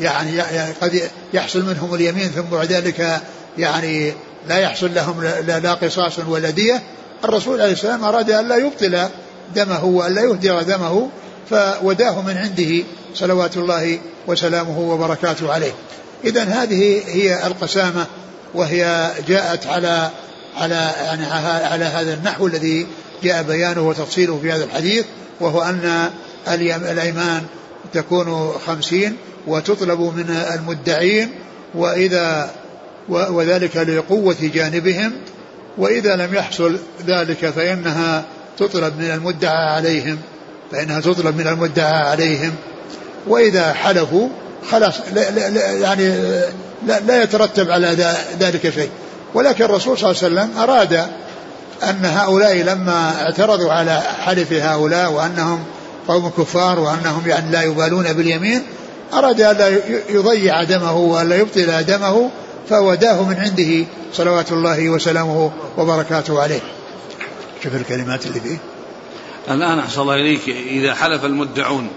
[0.00, 3.20] يعني, يعني قد يحصل منهم اليمين ثم بعد ذلك
[3.58, 4.12] يعني
[4.48, 6.82] لا يحصل لهم لا, لا قصاص ولا دية
[7.24, 9.08] الرسول عليه السلام أراد أن لا يبطل
[9.54, 11.08] دمه وأن لا يهدر دمه
[11.50, 12.84] فوداه من عنده
[13.14, 15.72] صلوات الله وسلامه وبركاته عليه.
[16.24, 18.06] إذا هذه هي القسامة
[18.54, 20.10] وهي جاءت على
[20.56, 21.26] على يعني
[21.66, 22.86] على هذا النحو الذي
[23.22, 25.04] جاء بيانه وتفصيله في هذا الحديث
[25.40, 26.10] وهو أن
[26.48, 27.42] الأيمان
[27.92, 31.30] تكون خمسين وتطلب من المدعين
[31.74, 32.50] وإذا
[33.08, 35.12] وذلك لقوة جانبهم
[35.78, 38.24] وإذا لم يحصل ذلك فإنها
[38.58, 40.18] تطلب من المدعى عليهم
[40.72, 42.54] فإنها تطلب من المدعى عليهم.
[43.26, 44.28] وإذا حلفوا
[44.70, 46.08] خلاص لا لا يعني
[46.86, 48.90] لا, لا يترتب على ذلك شيء.
[49.34, 50.92] ولكن الرسول صلى الله عليه وسلم أراد
[51.82, 55.64] أن هؤلاء لما اعترضوا على حلف هؤلاء وأنهم
[56.08, 58.62] قوم كفار وأنهم يعني لا يبالون باليمين
[59.12, 62.30] أراد أن لا يضيع دمه وأن لا يبطل دمه
[62.68, 66.60] فوداه من عنده صلوات الله وسلامه وبركاته عليه.
[67.64, 68.58] شوف الكلمات اللي فيه.
[69.50, 71.88] الآن أحسن الله إليك إذا حلف المدعون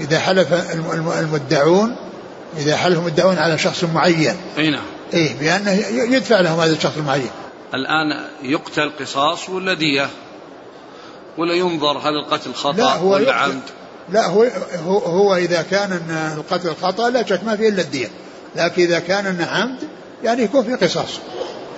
[0.00, 0.52] إذا حلف
[1.18, 1.96] المدعون
[2.58, 4.36] إذا حلف المدعون على شخص معين.
[4.58, 4.84] أي نعم.
[5.14, 7.30] إيه بأنه يدفع لهم هذا الشخص المعين.
[7.74, 10.08] الآن يقتل قصاص ولا دية؟
[11.38, 13.62] ولا ينظر هل القتل خطأ لا هو ولا عمد؟
[14.12, 14.46] لا هو,
[14.86, 16.00] هو, هو إذا كان
[16.36, 18.08] القتل خطأ لا شك ما فيه إلا الدية.
[18.56, 19.78] لكن إذا كان عمد
[20.24, 21.20] يعني يكون في قصاص.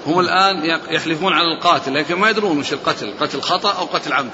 [0.06, 4.30] هم الآن يحلفون على القاتل لكن ما يدرون وش القتل قتل خطأ أو قتل عمد؟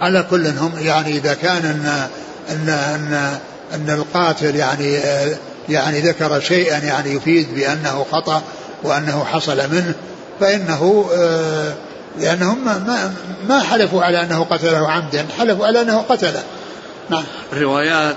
[0.00, 2.08] على كل هم يعني إذا كان أن
[2.50, 3.38] أن أن,
[3.74, 4.98] أن القاتل يعني
[5.68, 8.42] يعني ذكر شيئا يعني يفيد بأنه خطأ
[8.82, 9.94] وأنه حصل منه
[10.40, 11.06] فإنه
[12.20, 13.14] لأنهم ما
[13.48, 16.42] ما حلفوا على أنه قتله عمدا حلفوا على أنه قتله.
[17.10, 17.24] نعم.
[17.52, 18.16] الروايات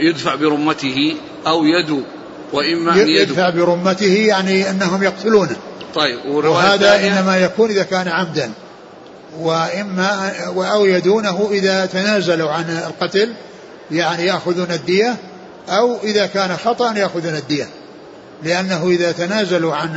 [0.00, 2.04] يدفع برمته أو يد
[2.52, 5.56] وإما أن يدفع برمته يعني أنهم يقتلونه.
[5.94, 8.52] طيب وهذا إنما يكون إذا كان عمدا.
[9.38, 13.32] وإما أو يدونه إذا تنازلوا عن القتل
[13.92, 15.16] يعني يأخذون الدية
[15.68, 17.68] أو إذا كان خطأ يأخذون الدية.
[18.42, 19.96] لأنه إذا تنازلوا عن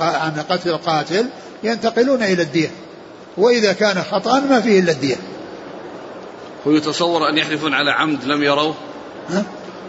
[0.00, 1.26] عن قتل القاتل
[1.62, 2.70] ينتقلون إلى الدية.
[3.36, 5.16] وإذا كان خطأ ما فيه إلا الدية.
[6.66, 8.72] هو يتصور أن يحلفون على عمد لم يروا
[9.30, 9.44] ها؟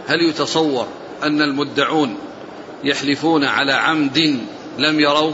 [0.08, 0.86] هل يتصور
[1.22, 2.14] أن المدعون
[2.84, 4.38] يحلفون على عمد
[4.78, 5.32] لم يروا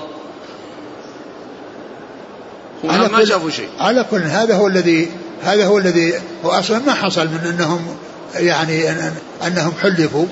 [2.85, 3.69] على ما كل- شافوا شيء.
[3.81, 5.09] على كل هذا هو الذي
[5.43, 7.97] هذا هو الذي هو أصلا ما حصل من أنهم
[8.37, 10.27] يعني أن- أنهم حلفوا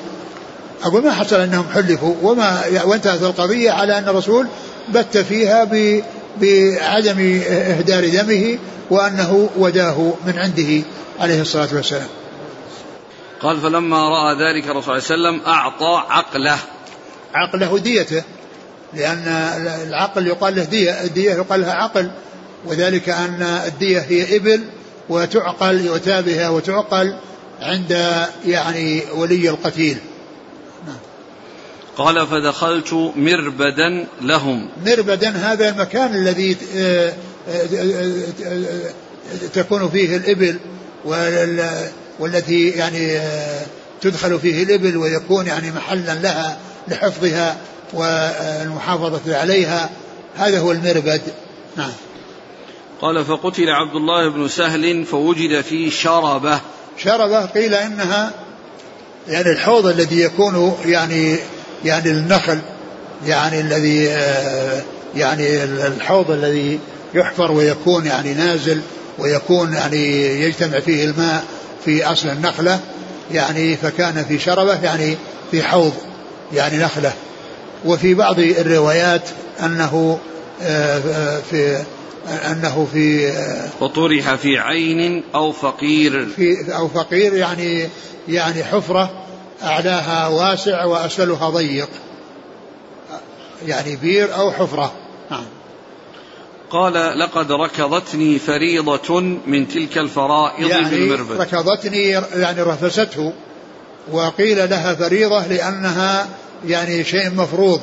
[0.84, 4.46] أقول ما حصل أنهم حلفوا وما وانتهت القضية على أن الرسول
[4.88, 6.02] بت فيها ب
[6.40, 8.58] بعدم إهدار دمه
[8.90, 10.82] وأنه وداه من عنده
[11.20, 12.06] عليه الصلاة والسلام.
[13.42, 16.58] قال فلما رأى ذلك الرسول صلى الله عليه وسلم أعطى عقله
[17.34, 18.22] عقله ديته
[18.94, 19.24] لأن
[19.88, 22.10] العقل يقال له دية الدية يقال لها عقل
[22.66, 24.64] وذلك أن الدية هي إبل
[25.08, 27.16] وتعقل يؤتى بها وتعقل
[27.60, 27.90] عند
[28.46, 29.98] يعني ولي القتيل.
[31.96, 34.68] قال فدخلت مربدا لهم.
[34.86, 37.12] مربدا هذا المكان الذي آه،
[37.48, 37.66] آه،
[38.44, 38.90] آه،
[39.54, 40.58] تكون فيه الإبل
[41.04, 41.88] وال-
[42.18, 43.20] والتي يعني
[44.00, 47.56] تدخل فيه الإبل ويكون يعني محلا لها لحفظها
[47.92, 49.90] والمحافظة عليها.
[50.36, 51.22] هذا هو المربد.
[51.76, 51.92] نعم.
[53.00, 56.60] قال فقتل عبد الله بن سهل فوجد في شربة.
[56.96, 58.30] شربة قيل إنها
[59.28, 61.36] يعني الحوض الذي يكون يعني
[61.84, 62.58] يعني النخل
[63.26, 64.82] يعني الذي آه،
[65.16, 66.78] يعني الحوض الذي
[67.14, 68.80] يحفر ويكون يعني نازل
[69.18, 71.44] ويكون يعني يجتمع فيه الماء
[71.84, 72.80] في أصل النخلة
[73.32, 75.16] يعني فكان في شربة يعني
[75.50, 75.92] في حوض
[76.52, 77.12] يعني نخلة.
[77.84, 79.22] وفي بعض الروايات
[79.60, 80.18] أنه
[80.62, 81.82] آه، آه، في
[82.26, 86.26] أنه في آه، وطرح في عين أو فقير.
[86.36, 87.88] في أو فقير يعني
[88.28, 89.10] يعني حفرة
[89.62, 91.88] أعلاها واسع وأسفلها ضيق.
[93.66, 94.92] يعني بير أو حفرة.
[95.30, 95.44] نعم.
[96.70, 103.32] قال لقد ركضتني فريضة من تلك الفرائض يعني بالمربد ركضتني يعني رفسته
[104.12, 106.28] وقيل لها فريضة لأنها
[106.66, 107.80] يعني شيء مفروض.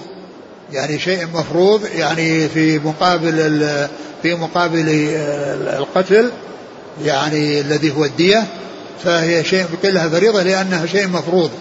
[0.71, 3.67] يعني شيء مفروض يعني في مقابل
[4.23, 4.85] في مقابل
[5.77, 6.31] القتل
[7.03, 8.47] يعني الذي هو الدية
[9.03, 11.51] فهي شيء قيل لها فريضة لأنها شيء مفروض.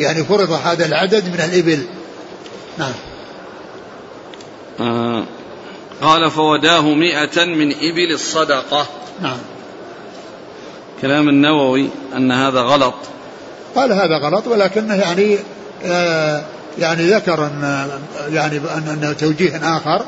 [0.00, 1.82] يعني فرض هذا العدد من الإبل.
[2.78, 2.92] نعم.
[4.80, 5.24] آه
[6.02, 8.86] قال فوداه مئة من إبل الصدقة.
[9.22, 9.38] نعم.
[11.02, 12.94] كلام النووي أن هذا غلط.
[13.76, 15.38] قال هذا غلط ولكنه يعني
[15.84, 16.44] آه
[16.78, 17.88] يعني ذكر ان
[18.32, 20.04] يعني ان انه توجيه آخر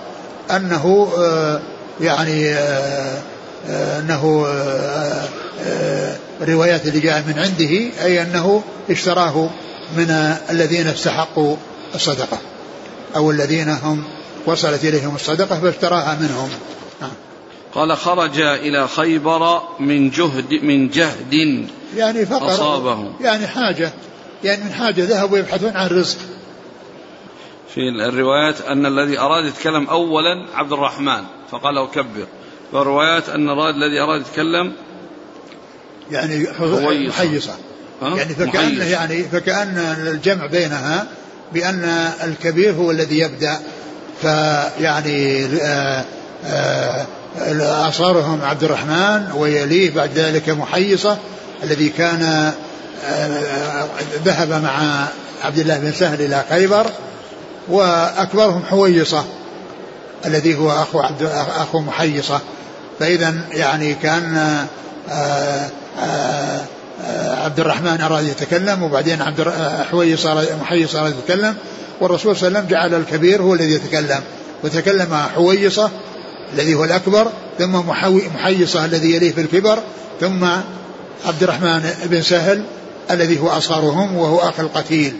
[0.50, 1.60] أنه آه
[2.00, 3.22] يعني آه
[3.68, 5.28] آه أنه آه
[6.40, 9.50] الروايات اللي جاء من عنده أي أنه اشتراه
[9.96, 11.56] من الذين استحقوا
[11.94, 12.38] الصدقة
[13.16, 14.04] أو الذين هم
[14.46, 16.48] وصلت إليهم الصدقة فاشتراها منهم
[17.00, 17.10] نعم.
[17.74, 23.12] قال خرج إلى خيبر من جهد من جهد يعني فقر أصابه.
[23.20, 23.92] يعني حاجة
[24.44, 26.18] يعني من حاجة ذهبوا يبحثون عن رزق
[27.74, 32.26] في الروايات أن الذي أراد يتكلم أولا عبد الرحمن فقال له كبر
[32.72, 34.72] والروايات أن الذي أراد يتكلم
[36.10, 36.46] يعني.
[37.08, 37.54] محيصة
[38.02, 38.76] ها؟ يعني فكأن.
[38.76, 41.06] يعني فكأن الجمع بينها
[41.52, 41.84] بأن
[42.24, 43.60] الكبير هو الذي يبدأ
[44.22, 46.04] فيعني آه،
[46.44, 47.06] آه،
[47.88, 51.18] أصارهم عبد الرحمن ويليه بعد ذلك محيصة
[51.62, 52.52] الذي كان
[53.04, 53.86] آه،
[54.24, 55.06] ذهب مع
[55.44, 56.86] عبد الله بن سهل إلى خيبر
[57.70, 59.24] وأكبرهم حويصة
[60.26, 61.22] الذي هو أخو عبد
[61.58, 62.40] أخو محيصة.
[63.00, 64.36] فإذا يعني كان
[65.10, 65.68] آه،
[66.00, 66.60] آه،
[67.04, 71.54] آه، عبد الرحمن أراد يتكلم وبعدين عبد الر- آه، حويص أراد- يتكلم
[72.00, 74.20] والرسول صلى الله عليه وسلم جعل الكبير هو الذي يتكلم.
[74.64, 75.90] وتكلم حويصة
[76.54, 77.26] الذي هو الأكبر
[77.58, 77.72] ثم
[78.34, 79.78] محيصة الذي يليه في الكبر
[80.20, 80.44] ثم
[81.26, 82.62] عبد الرحمن بن سهل
[83.10, 85.16] الذي هو أصغرهم وهو أخ القتيل.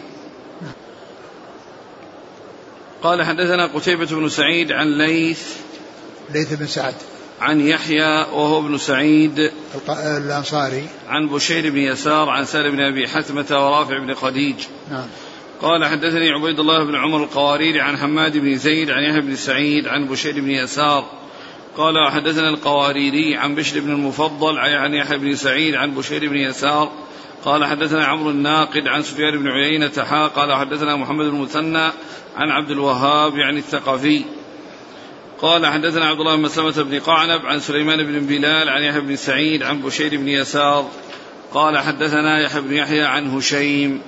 [3.03, 5.57] قال حدثنا قتيبة بن سعيد عن ليث
[6.35, 6.95] ليث بن سعد
[7.41, 9.51] عن يحيى وهو ابن سعيد
[9.89, 10.85] الأنصاري.
[11.09, 14.57] عن بشير بن يسار عن سالم بن أبي حثمة ورافع بن خديج.
[14.91, 15.07] نعم.
[15.63, 19.89] قال حدثني عبيد الله بن عمر القوارير عن حماد بن زيد عن يحيى بن سعيد
[19.89, 21.05] عن بشير بن يسار.
[21.77, 26.93] قال حدثنا القواريري عن بشر بن المفضل عن يحيى بن سعيد عن بشير بن يسار
[27.45, 31.91] قال حدثنا عمرو الناقد عن سفيان بن عيينة حا قال حدثنا محمد بن المثنى
[32.37, 34.25] عن عبد الوهاب يعني الثقفي.
[35.41, 39.17] قال حدثنا عبد الله بن مسلمة بن قعنب عن سليمان بن بلال عن يحيى بن
[39.17, 40.91] سعيد عن بشير بن يسار.
[41.53, 44.01] قال حدثنا يحيى بن يحيى عن هشيم.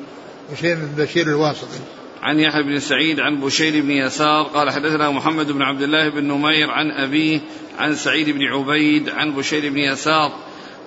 [0.53, 1.81] وشيء من بشير الواسطي.
[2.23, 4.43] عن يحيى بن سعيد عن بشير بن يسار.
[4.43, 7.41] قال حدثنا محمد بن عبد الله بن نمير عن أبيه
[7.79, 10.33] عن سعيد بن عبيد عن بشير بن يسار.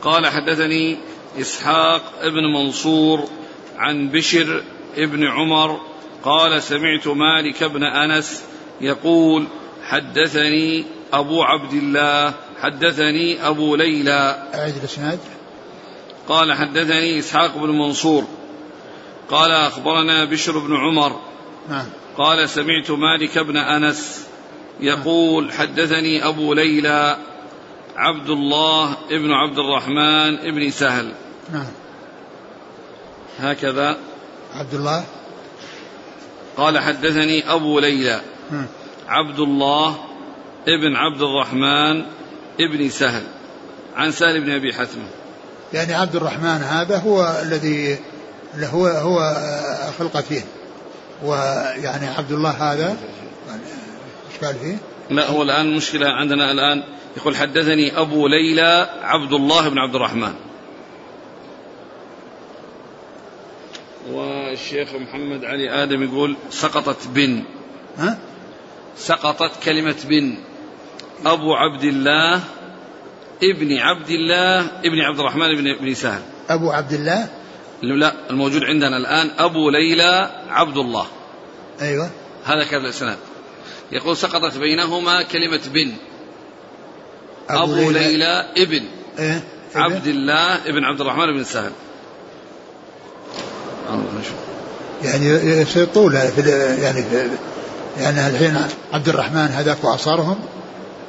[0.02, 0.98] قال حدثني
[1.40, 3.30] إسحاق ابن منصور
[3.78, 4.64] عن بشر
[4.98, 5.80] ابن عمر
[6.24, 8.44] قال سمعت مالك بن أنس
[8.82, 9.48] يقول
[9.84, 14.50] حدثني أبو عبد الله حدثني أبو ليلى.
[14.54, 15.20] أعد الإسناد.
[16.28, 18.24] قال حدثني إسحاق بن منصور.
[19.30, 21.22] قال أخبرنا بشر بن عمر.
[21.70, 21.86] نعم.
[22.18, 24.28] قال سمعت مالك بن أنس
[24.80, 27.18] يقول حدثني أبو ليلى
[27.96, 31.12] عبد الله ابن عبد الرحمن ابن سهل.
[31.54, 31.66] نعم.
[33.40, 33.98] هكذا.
[34.56, 35.04] عبد الله.
[36.58, 38.22] قال حدثني أبو ليلى.
[38.52, 38.66] مم.
[39.08, 39.98] عبد الله
[40.68, 42.06] ابن عبد الرحمن
[42.60, 43.24] ابن سهل.
[43.96, 45.08] عن سهل بن أبي حثمة.
[45.74, 48.00] يعني عبد الرحمن هذا هو الذي
[48.56, 49.20] هو هو
[49.90, 50.44] أخو القتيل.
[51.24, 52.98] ويعني عبد الله هذا
[54.32, 54.78] إيش قال فيه؟
[55.10, 56.84] لا هو الآن مشكلة عندنا الآن.
[57.18, 60.34] يقول حدثني أبو ليلى عبد الله بن عبد الرحمن.
[64.10, 67.44] والشيخ محمد علي آدم يقول سقطت بن.
[67.98, 68.18] ها؟
[68.98, 70.38] سقطت كلمة بن.
[71.26, 72.42] أبو عبد الله
[73.44, 76.22] ابن عبد الله ابن عبد الرحمن بن بن سهل.
[76.50, 77.30] أبو عبد الله؟
[77.82, 81.08] لا الموجود عندنا الآن أبو ليلى عبد الله.
[81.82, 82.10] أيوه.
[82.46, 83.18] هذا كذا الإسناد.
[83.92, 85.94] يقول سقطت بينهما كلمة بن.
[87.50, 88.84] أبو, أبو ليلى, ليلى ابن.
[89.20, 89.44] إيه؟
[89.76, 91.72] عبد الله ابن عبد الرحمن بن سهل.
[95.04, 95.26] يعني
[95.62, 96.42] يصير طول في
[96.82, 97.30] يعني في
[98.00, 98.58] يعني الحين
[98.94, 100.40] عبد الرحمن هذاك وأصارهم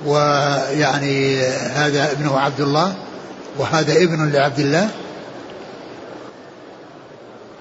[0.06, 2.94] ويعني هذا ابنه عبد الله
[3.58, 4.90] وهذا ابن لعبد الله.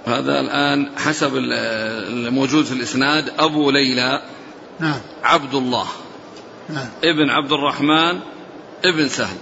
[0.06, 4.22] هذا الآن حسب الموجود في الإسناد أبو ليلى
[4.80, 5.00] نعم.
[5.24, 5.88] عبد الله.
[6.70, 6.88] نعم.
[7.04, 8.20] ابن عبد الرحمن
[8.86, 9.38] ابن سهل.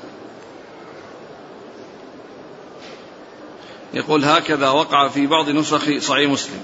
[3.93, 6.61] يقول هكذا وقع في بعض نسخ صحيح مسلم.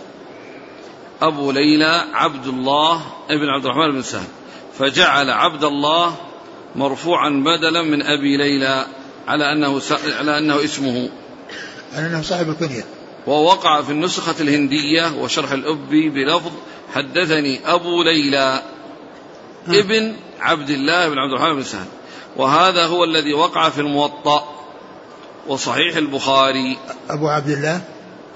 [1.22, 4.28] أبو ليلى عبد الله ابن عبد الرحمن بن سهل.
[4.78, 6.16] فجعل عبد الله
[6.76, 8.86] مرفوعا بدلا من أبي ليلى
[9.28, 9.82] على أنه
[10.20, 11.10] على أنه اسمه.
[11.94, 12.86] على أنه صاحب الكنية.
[13.28, 16.52] ووقع في النسخة الهندية وشرح الأبي بلفظ
[16.94, 18.62] حدثني أبو ليلى
[19.68, 21.88] ابن عبد الله بن عبد الرحمن بن سهل.
[22.38, 24.59] وهذا هو الذي وقع في الموطأ.
[25.50, 26.78] وصحيح البخاري.
[27.10, 27.82] أبو عبد الله.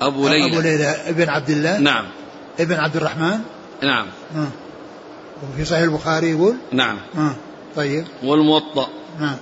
[0.01, 0.86] أبو ليلى أبو ليلى.
[0.86, 1.80] ابن عبد الله.
[1.80, 2.05] نعم.
[2.59, 3.39] ابن عبد الرحمن.
[3.84, 4.07] نعم.
[4.36, 4.47] آه.
[5.43, 6.99] وفي صحيح البخاري يقول؟ نعم.
[7.18, 7.36] آه.
[7.76, 8.05] طيب.
[8.24, 8.89] والموطأ.
[9.20, 9.38] نعم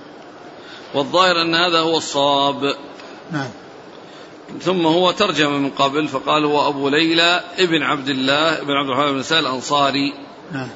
[0.94, 2.74] والظاهر أن هذا هو الصواب.
[3.32, 3.50] نعم.
[4.62, 9.12] ثم هو ترجم من قبل فقال هو أبو ليلى ابن عبد الله ابن عبد الرحمن
[9.12, 10.14] بن سهل الأنصاري.
[10.52, 10.68] نعم.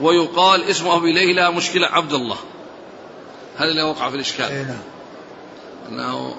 [0.00, 2.36] ويقال اسم أبي ليلى مشكلة عبد الله.
[3.56, 4.97] هذا اللي وقع في الإشكال؟ أي نعم.
[5.88, 6.36] أنه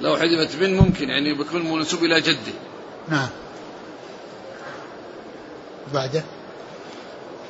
[0.00, 2.52] لو حذفت بن ممكن يعني بيكون منسوب إلى جده
[3.08, 3.28] نعم.
[5.94, 6.24] بعده.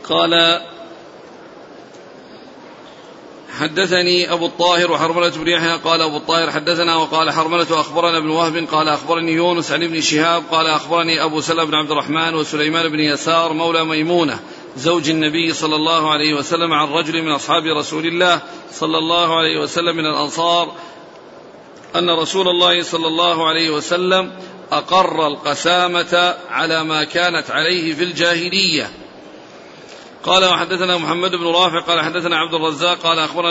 [0.09, 0.61] قال
[3.59, 5.77] حدثني أبو الطاهر وحرملة بن يحيى.
[5.77, 8.67] قال أبو الطاهر حدثنا وقال حرملة أخبرنا ابن وهب.
[8.73, 10.43] قال أخبرني يونس عن ابن شهاب.
[10.51, 14.41] قال أخبرني أبو سلمة بن عبد الرحمن وسليمان بن يسار مولى ميمونة.
[14.77, 18.41] زوج النبي صلى الله عليه وسلم عن رجل من أصحاب رسول الله
[18.72, 20.72] صلى الله عليه وسلم من الأنصار
[21.97, 24.33] أن رسول الله صلى الله عليه وسلم
[24.72, 28.91] أقر القسامة على ما كانت عليه في الجاهلية.
[30.25, 33.51] قال وحدثنا محمد بن رافع قال حدثنا عبد الرزاق قال أخبرنا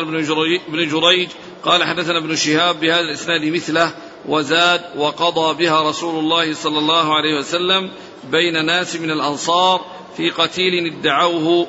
[0.68, 1.30] ابن جريج
[1.64, 3.94] قال حدثنا ابن شهاب بهذا الإسناد مثله
[4.28, 7.92] وزاد وقضى بها رسول الله صلى الله عليه وسلم
[8.32, 9.86] بين ناس من الأنصار
[10.18, 11.68] في قتيل ادعوه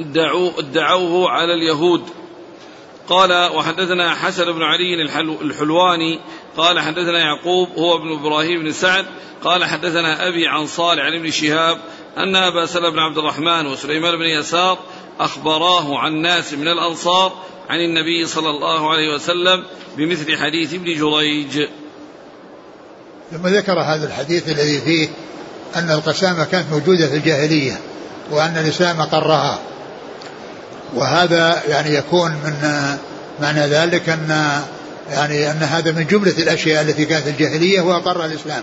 [0.00, 2.02] ادعوه, ادعوه على اليهود.
[3.08, 5.02] قال وحدثنا حسن بن علي
[5.42, 6.20] الحلواني.
[6.56, 9.06] قال حدثنا يعقوب هو ابن إبراهيم بن سعد.
[9.44, 11.78] قال حدثنا أبي عن صالح عن ابن شهاب
[12.16, 14.78] أن أبا سلمة بن عبد الرحمن وسليمان بن يسار
[15.20, 17.32] أخبراه عن ناس من الأنصار
[17.68, 19.64] عن النبي صلى الله عليه وسلم
[19.96, 21.68] بمثل حديث ابن جريج.
[23.32, 25.08] ثم ذكر هذا الحديث الذي فيه
[25.76, 27.80] أن القسامه كانت موجودة في الجاهلية
[28.30, 29.58] وأن الإسلام اقرها
[30.94, 32.68] وهذا يعني يكون من
[33.40, 34.62] معنى ذلك أن
[35.10, 38.62] يعني أن هذا من جملة الأشياء التي كانت الجاهلية واقرها الإسلام.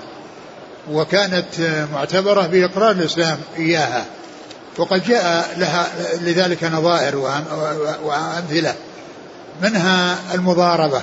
[0.91, 1.45] وكانت
[1.93, 4.05] معتبرة بإقرار الإسلام إياها.
[4.77, 5.87] وقد جاء لها
[6.21, 7.17] لذلك نظائر
[8.03, 8.75] وأمثلة.
[9.61, 11.01] منها المضاربة.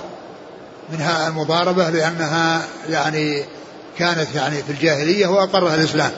[0.93, 3.45] منها المضاربة لأنها يعني
[3.99, 6.11] كانت يعني في الجاهلية واقرها الإسلام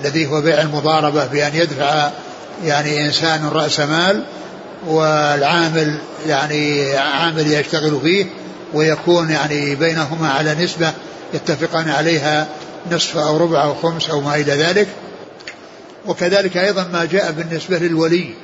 [0.00, 2.10] الذي هو بيع المضاربة بأن يدفع
[2.64, 4.24] يعني إنسان رأس مال
[4.86, 8.26] والعامل يعني عامل يشتغل فيه
[8.74, 10.92] ويكون يعني بينهما على نسبة
[11.34, 12.46] يتفقان عليها
[12.90, 14.88] نصف أو ربع أو خمس أو ما إلى ذلك.
[16.06, 18.34] وكذلك أيضا ما جاء بالنسبة للولي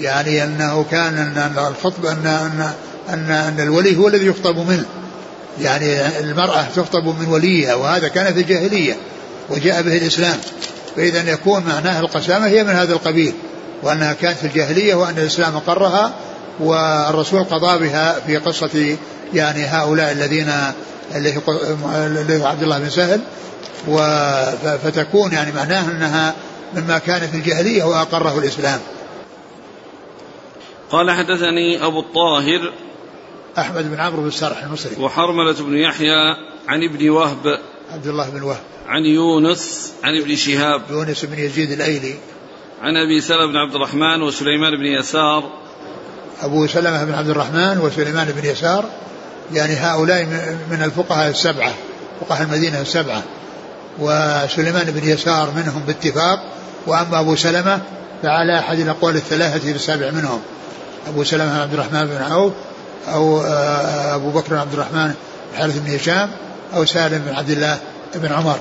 [0.00, 2.72] يعني أنه كان أن الخطبة أن أن
[3.08, 4.84] أن, أن الولي هو الذي يخطب منه.
[5.60, 8.96] يعني المرأة تخطب من وليها وهذا كان في الجاهلية
[9.50, 10.36] وجاء به الإسلام.
[10.96, 13.34] فإذا يكون معناه القسامة هي من هذا القبيل
[13.82, 16.14] وأنها كانت في الجاهلية وأن الإسلام أقرها
[16.60, 18.96] والرسول قضى بها في قصة
[19.34, 20.52] يعني هؤلاء الذين
[21.14, 23.20] اللي عبد الله بن سهل.
[24.84, 26.34] فتكون يعني معناه أنها
[26.74, 28.80] مما كان في الجاهلية وأقره الإسلام.
[30.90, 32.72] قال حدثني أبو الطاهر
[33.58, 34.96] أحمد بن عمرو بن السرح المصري.
[35.02, 36.34] وحرملة بن يحيى
[36.68, 37.58] عن ابن وهب.
[37.92, 38.60] عبد الله بن وهب.
[38.86, 40.82] عن يونس عن ابن شهاب.
[40.90, 42.14] يونس بن يزيد الأيلي.
[42.82, 45.50] عن أبي سلمة بن عبد الرحمن وسليمان بن يسار.
[46.40, 48.84] أبو سلمة بن عبد الرحمن وسليمان بن يسار.
[49.52, 50.24] يعني هؤلاء
[50.70, 51.74] من الفقهاء السبعة
[52.20, 53.22] فقهاء المدينة السبعة.
[53.98, 56.52] وسليمان بن يسار منهم باتفاق.
[56.86, 57.80] وأما أبو سلمة
[58.22, 60.40] فعلى أحد الأقوال الثلاثة السابع منهم.
[61.08, 62.52] أبو سلمة بن عبد الرحمن بن عوف
[63.08, 65.14] أو آه، أبو بكر بن عبد الرحمن
[65.52, 66.30] الحارث بن هشام
[66.74, 67.78] أو سالم بن عبد الله
[68.14, 68.58] بن عمر.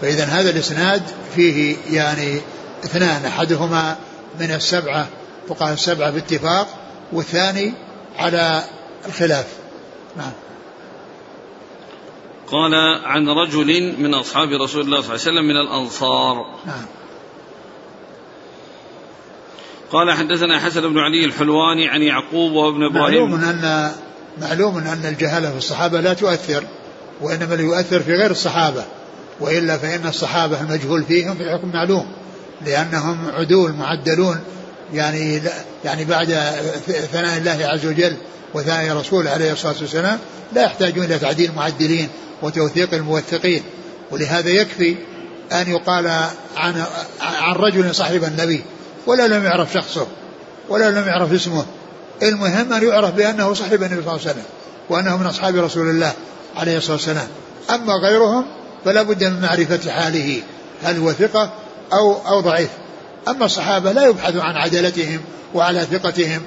[0.00, 1.02] فإذا هذا الإسناد
[1.34, 2.40] فيه يعني
[2.84, 3.96] اثنان أحدهما
[4.40, 5.08] من السبعة
[5.48, 6.68] فقهاء السبعة باتفاق
[7.12, 7.74] والثاني
[8.18, 8.64] على
[9.06, 9.46] الخلاف.
[10.16, 10.32] نعم.
[12.52, 12.74] قال
[13.04, 16.46] عن رجل من أصحاب رسول الله صلى الله عليه وسلم من الأنصار.
[16.66, 16.84] نعم.
[19.94, 23.30] قال حدثنا حسن بن علي الحلواني عن يعقوب وابن إبراهيم.
[23.30, 23.92] معلوم أن
[24.40, 26.64] معلوم أن الجهاله في الصحابة لا تؤثر
[27.20, 28.84] وإنما يؤثر في غير الصحابة
[29.40, 32.06] وإلا فإن الصحابة المجهول فيهم في حكم معلوم
[32.66, 34.40] لأنهم عدول معدلون
[34.94, 35.40] يعني
[35.84, 36.26] يعني بعد
[37.12, 38.16] ثناء الله عز وجل
[38.54, 40.18] وثناء رسوله عليه الصلاة والسلام
[40.52, 42.08] لا يحتاجون إلى تعديل المعدلين
[42.42, 43.62] وتوثيق الموثقين.
[44.10, 44.96] ولهذا يكفي
[45.52, 46.06] أن يقال
[46.56, 46.84] عن
[47.20, 48.64] عن رجل صاحب النبي
[49.06, 50.06] ولا لم يعرف شخصه
[50.68, 51.64] ولا لم يعرف اسمه.
[52.22, 54.44] المهم أن يعرف بأنه صاحب النبي صلى الله عليه وسلم
[54.88, 56.12] وأنه من أصحاب رسول الله
[56.56, 57.28] عليه الصلاة والسلام.
[57.70, 58.44] أما غيرهم
[58.84, 60.42] فلا بد من معرفة حاله
[60.82, 61.52] هل هو ثقة
[61.92, 62.70] أو أو ضعيف.
[63.28, 65.20] أما الصحابة لا يبحث عن عدالتهم
[65.54, 66.42] وعلى ثقتهم.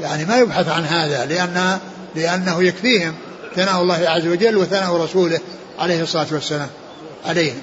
[0.00, 1.78] يعني ما يبحث عن هذا لأن
[2.14, 3.14] لأنه يكفيهم
[3.56, 5.40] ثناء الله عز وجل وثناء رسوله
[5.78, 6.68] عليه الصلاة والسلام
[7.26, 7.62] عليهم.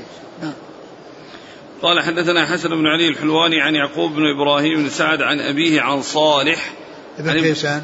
[1.82, 6.02] قال حدثنا حسن بن علي الحلواني عن يعقوب بن إبراهيم بن سعد عن أبيه عن
[6.02, 6.74] صالح
[7.20, 7.84] ابن كيسان.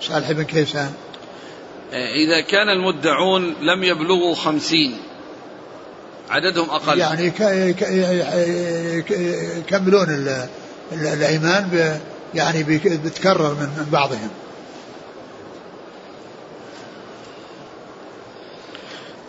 [0.00, 0.92] صالح بن كيسان.
[1.92, 4.98] إذا كان المدعون لم يبلغوا خمسين
[6.30, 6.98] عددهم أقل.
[6.98, 7.32] يعني
[9.58, 10.06] يكملون
[10.92, 11.98] الأيمان
[12.34, 12.62] يعني
[13.04, 14.30] بتكرر من بعضهم.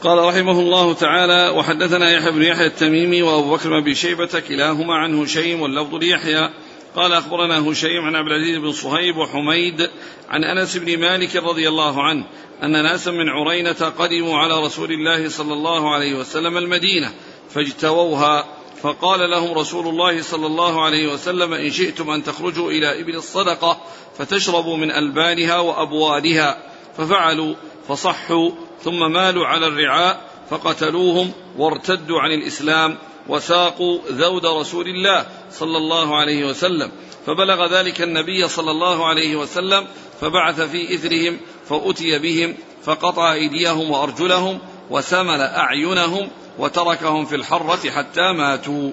[0.04, 4.96] قال رحمه الله تعالى وحدثنا يحيى بن يحيى التميمي وأبو بكر بن ابي شيبة كلاهما
[4.96, 6.50] عن هشيم واللفظ ليحيى.
[6.96, 9.90] قال أخبرنا هشيم عن عبد العزيز بن صهيب وحميد
[10.30, 12.24] عن أنس بن مالك رضي الله عنه
[12.64, 17.12] أن ناسا من عرينة قدموا على رسول الله صلى الله عليه وسلم المدينة
[17.50, 18.46] فاجتووها.
[18.82, 23.78] فقال لهم رسول الله صلى الله عليه وسلم إن شئتم أن تخرجوا إلى إبل الصدقة
[24.18, 26.58] فتشربوا من ألبانها وأبوالها.
[26.98, 27.56] ففعلوا
[27.88, 28.52] فصحوا
[28.84, 36.46] ثم مالوا على الرعاء فقتلوهم وارتدوا عن الإسلام وساقوا ذود رسول الله صلى الله عليه
[36.46, 36.92] وسلم
[37.26, 39.88] فبلغ ذلك النبي صلى الله عليه وسلم
[40.22, 41.40] فبعث في إثرهم
[41.70, 46.30] فأتي بهم فقطع أيديهم وأرجلهم وسمل أعينهم
[46.60, 48.92] وتركهم في الحرة حتى ماتوا.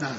[0.00, 0.16] نعم.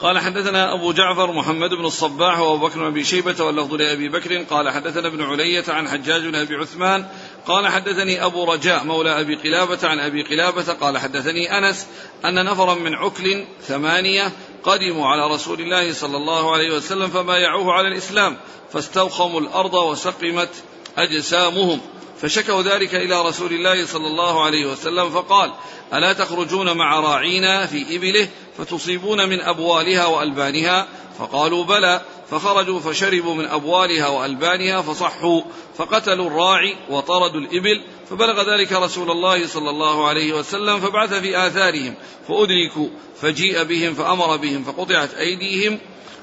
[0.00, 4.42] قال حدثنا أبو جعفر محمد بن الصباح وأبو بكر بن أبي شيبة واللفظ لأبي بكر.
[4.42, 7.06] قال حدثنا ابن علية عن حجاج بن أبي عثمان.
[7.46, 10.72] قال حدثني أبو رجاء مولى أبي قلابة عن أبي قلابة.
[10.72, 11.86] قال حدثني أنس
[12.24, 14.32] أن نفرا من عكل ثمانية
[14.62, 18.36] قدموا على رسول الله صلى الله عليه وسلم فبايعوه على الإسلام.
[18.72, 20.50] فاستوخموا الأرض وسقمت
[20.98, 21.80] أجسامهم.
[22.22, 25.52] فشكوا ذلك إلى رسول الله صلى الله عليه وسلم فقال
[25.94, 30.88] ألا تخرجون مع راعينا في إبله فتصيبون من أبوالها وألبانها؟
[31.18, 32.00] فقالوا بلى.
[32.30, 35.42] فخرجوا فشربوا من أبوالها وألبانها فصحوا
[35.76, 41.94] فقتلوا الراعي وطردوا الإبل فبلغ ذلك رسول الله صلى الله عليه وسلم فبعث في آثارهم
[42.28, 42.88] فأدركوا
[43.20, 45.78] فجيء بهم فأمر بهم فقطعت أيديهم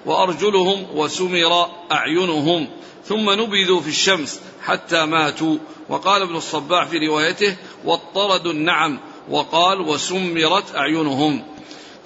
[0.06, 2.68] وأرجلهم وسمر أعينهم
[3.06, 5.58] ثم نبذوا في الشمس حتى ماتوا.
[5.90, 7.56] وقال ابن الصباح في روايته
[7.86, 11.44] واطردوا النعم وقال وسمرت أعينهم.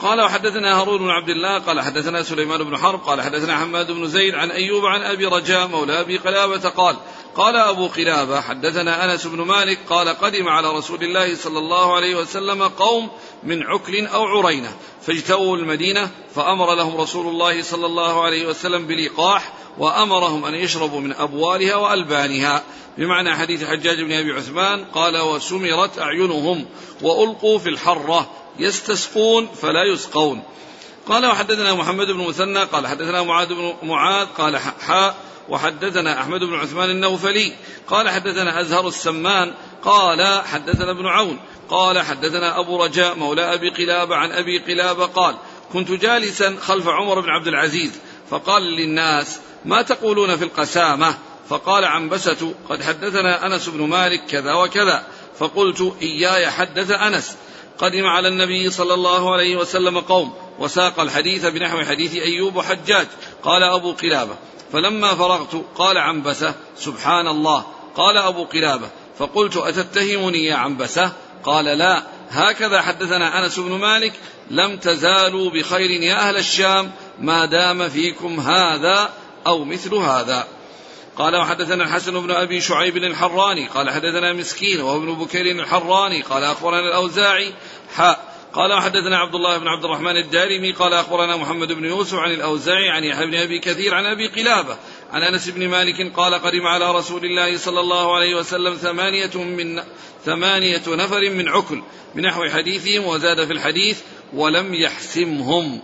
[0.01, 4.07] قال وحدثنا هارون بن عبد الله قال حدثنا سليمان بن حرب قال حدثنا حماد بن
[4.07, 6.95] زيد عن أيوب عن أبي رجاء مولى أبي قلابة قال
[7.35, 12.15] قال أبو قلابة حدثنا أنس بن مالك قال قدم على رسول الله صلى الله عليه
[12.15, 13.09] وسلم قوم
[13.43, 14.69] من عكل أو عرينة
[15.01, 21.13] فاجتووا المدينة فأمر لهم رسول الله صلى الله عليه وسلم بلقاح وأمرهم أن يشربوا من
[21.13, 22.63] أبوالها وألبانها.
[22.97, 26.65] بمعنى حديث حجاج بن أبي عثمان قال وسمرت أعينهم
[27.01, 28.29] وألقوا في الحرة
[28.59, 30.43] يستسقون فلا يسقون.
[31.07, 35.15] قال وحدثنا محمد بن مثنى قال حدثنا معاذ بن معاذ قال حاء
[35.49, 37.53] وحدثنا أحمد بن عثمان النوفلي
[37.87, 41.39] قال حدثنا أزهر السمان قال حدثنا ابن عون.
[41.69, 45.35] قال حدثنا أبو رجاء مولى أبي قلابة عن أبي قلابة قال
[45.73, 47.91] كنت جالسا خلف عمر بن عبد العزيز
[48.29, 51.17] فقال للناس ما تقولون في القسامة؟
[51.49, 55.03] فقال عنبسة قد حدثنا أنس بن مالك كذا وكذا
[55.39, 57.35] فقلت إياي حدث أنس.
[57.77, 63.07] قدم على النبي صلى الله عليه وسلم قوم وساق الحديث بنحو حديث أيوب وحجاج
[63.43, 64.35] قال أبو قلابة
[64.73, 67.65] فلما فرغت قال عنبسة سبحان الله.
[67.95, 68.89] قال أبو قلابة
[69.19, 71.11] فقلت أتتهمني يا عنبسة؟
[71.43, 72.03] قال لا.
[72.29, 74.13] هكذا حدثنا أنس بن مالك
[74.51, 79.09] لم تزالوا بخير يا أهل الشام ما دام فيكم هذا
[79.47, 80.47] أو مثل هذا.
[81.19, 86.43] قال وحدثنا الحسن بن أبي شعيب الحراني قال حدثنا مسكين وهو ابن بكير الحراني قال
[86.43, 87.53] أخبرنا الأوزاعي
[87.95, 92.31] حاء قال وحدثنا عبد الله بن عبد الرحمن الدارمي قال أخبرنا محمد بن يوسف عن
[92.31, 94.77] الأوزاعي عن يحيى بن أبي كثير عن أبي قلابة
[95.11, 99.81] عن أنس بن مالك قال قدم على رسول الله صلى الله عليه وسلم ثمانية من
[100.25, 101.81] ثمانية نفر من عكل
[102.15, 104.01] بنحو حديثهم وزاد في الحديث
[104.33, 105.81] ولم يحسمهم.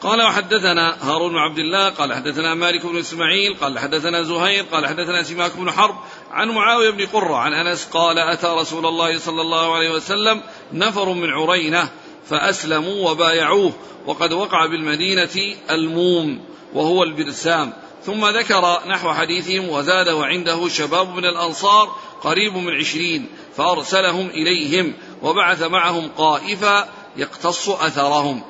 [0.00, 4.86] قال وحدثنا هارون بن عبد الله قال حدثنا مالك بن إسماعيل قال حدثنا زهير قال
[4.86, 5.94] حدثنا سماك بن حرب
[6.30, 10.42] عن معاوية بن قرة عن أنس قال أتى رسول الله صلى الله عليه وسلم
[10.72, 11.88] نفر من عرينة
[12.28, 13.72] فأسلموا وبايعوه
[14.06, 16.44] وقد وقع بالمدينة الموم
[16.74, 17.72] وهو البرسام.
[18.06, 25.62] ثم ذكر نحو حديثهم وزاد وعنده شباب من الأنصار قريب من عشرين فأرسلهم إليهم وبعث
[25.62, 28.42] معهم قائفا يقتص أثرهم.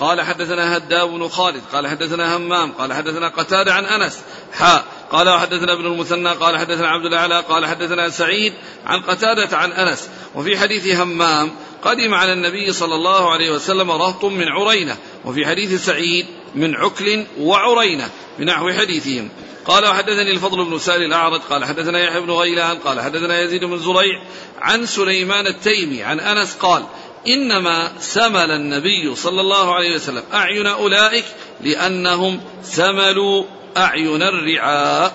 [0.00, 4.20] قال حدثنا هداب بن خالد قال حدثنا همام قال حدثنا قتادة عن أنس
[4.52, 8.52] حاء قال وحدثنا ابن المثنى قال حدثنا عبد الأعلى قال حدثنا سعيد
[8.86, 10.08] عن قتادة عن أنس.
[10.34, 11.50] وفي حديث همام
[11.82, 14.96] قدم على النبي صلى الله عليه وسلم رهط من عرينة.
[15.24, 19.28] وفي حديث سعيد من عكل وعرينة بنحو حديثهم.
[19.64, 23.78] قال وحدثني الفضل بن سالم الأعرج قال حدثنا يحيى بن غيلان قال حدثنا يزيد بن
[23.78, 24.22] زريع
[24.60, 26.82] عن سليمان التيمي عن أنس قال
[27.26, 31.24] إنما سمل النبي صلى الله عليه وسلم أعين أولئك
[31.60, 33.44] لأنهم سملوا
[33.76, 35.12] أعين الرعاء.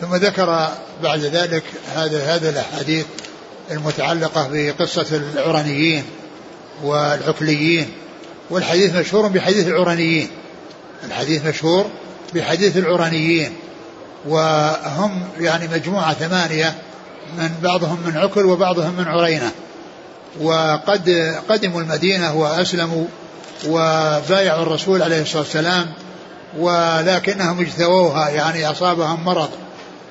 [0.00, 0.68] ثم ذكر
[1.02, 1.64] بعد ذلك
[1.94, 3.06] هذا هذا الأحاديث
[3.70, 6.04] المتعلقة بقصة العرنيين
[6.82, 8.03] والعكليين.
[8.50, 10.28] والحديث مشهور بحديث العرنيين
[11.04, 11.86] الحديث مشهور
[12.34, 13.52] بحديث العرنيين
[14.28, 16.74] وهم يعني مجموعة ثمانية
[17.38, 19.50] من بعضهم من عكل وبعضهم من عرينة.
[20.40, 23.04] وقد قدموا المدينة وأسلموا
[23.68, 25.86] وبايعوا الرسول عليه الصلاة والسلام
[26.58, 29.48] ولكنهم اجتووها يعني أصابهم مرض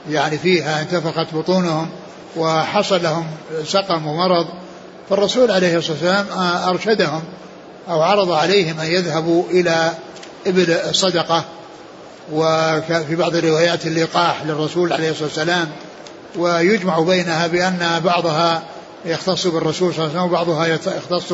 [0.09, 1.89] يعني فيها انتفخت بطونهم
[2.37, 3.27] وحصل لهم
[3.65, 4.47] سقم ومرض.
[5.09, 6.25] فالرسول عليه الصلاة والسلام
[6.69, 7.23] أرشدهم
[7.89, 9.91] أو عرض عليهم أن يذهبوا إلى
[10.47, 11.43] إبل الصدقة
[12.31, 15.69] وفي بعض الروايات اللقاح للرسول عليه الصلاة والسلام
[16.35, 18.63] ويجمع بينها بأن بعضها
[19.05, 20.67] يختص بالرسول صلى الله عليه وسلم وبعضها
[20.97, 21.33] يختص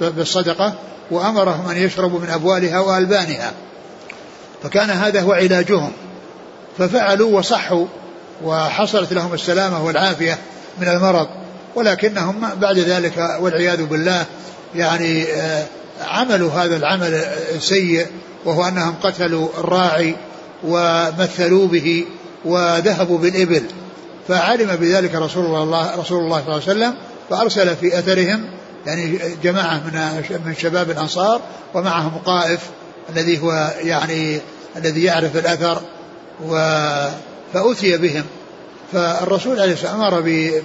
[0.00, 0.74] بالصدقة
[1.10, 3.52] وأمرهم أن يشربوا من أبوالها وألبانها.
[4.62, 5.92] فكان هذا هو علاجهم.
[6.78, 7.86] ففعلوا وصحوا
[8.44, 10.38] وحصلت لهم السلامة والعافية
[10.78, 11.28] من المرض.
[11.74, 14.24] ولكنهم بعد ذلك والعياذ بالله
[14.74, 15.66] يعني آه،
[16.00, 17.14] عملوا هذا العمل
[17.54, 18.06] السيء
[18.44, 20.16] وهو أنهم قتلوا الراعي
[20.64, 22.04] ومثلوا به
[22.44, 23.62] وذهبوا بالإبل.
[24.28, 26.94] فعلم بذلك رسول الله رسول الله صلى الله عليه وسلم
[27.30, 28.44] فأرسل في أثرهم
[28.86, 31.40] يعني جماعة من من شباب الأنصار
[31.74, 32.60] ومعهم قائف
[33.10, 34.40] الذي هو يعني
[34.76, 35.80] الذي يعرف الأثر
[36.48, 36.54] و
[37.54, 38.24] فأتي بهم.
[38.92, 40.20] فالرسول عليه الصلاة والسلام أمر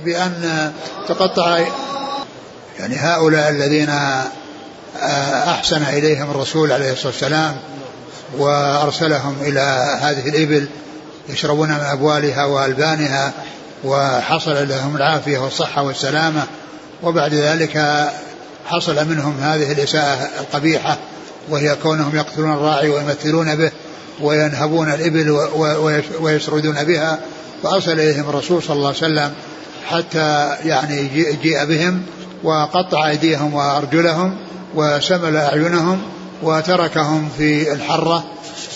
[0.06, 0.72] بأن
[1.08, 1.60] تقطع
[2.80, 7.58] يعني هؤلاء الذين آه، أحسن إليهم الرسول عليه الصلاة والسلام
[8.38, 10.68] وأرسلهم إلى هذه الإبل
[11.30, 13.32] يشربون من أبوالها وألبانها
[13.84, 16.44] وحصل لهم العافية والصحة والسلامة
[17.04, 18.08] وبعد ذلك
[18.66, 20.98] حصل منهم هذه الإساءة القبيحة
[21.50, 23.72] وهي كونهم يقتلون الراعي ويمثلون به
[24.22, 25.32] وينهبون الإبل
[26.22, 27.20] ويسردون بها
[27.64, 29.34] فأرسل إليهم الرسول صلى الله عليه وسلم
[29.88, 31.08] حتى يعني
[31.44, 32.04] جيء بهم
[32.44, 34.38] وقطع أيديهم وأرجلهم
[34.76, 36.02] وسمل أعينهم
[36.44, 38.24] وتركهم في الحرة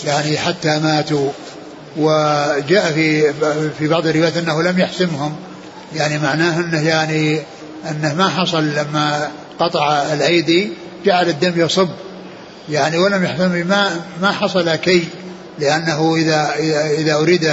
[0.04, 1.30] يعني حتى ماتوا.
[1.96, 3.32] وجاء في
[3.78, 5.36] في بعض الروايات أنه لم يحسمهم.
[5.94, 7.40] يعني معناه أنه يعني
[7.90, 10.72] أنه ما حصل لما قطع الأيدي
[11.04, 11.88] جعل الدم يصب.
[12.70, 15.04] يعني ولم يحسم ما ما حصل كي
[15.58, 17.50] لأنه إذا إذا, إذا أريد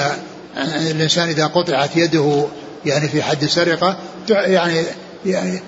[0.92, 2.46] الإنسان إذا قطعت يده
[2.86, 3.98] يعني في حد سرقة
[4.30, 4.84] يعني
[5.26, 5.62] يعني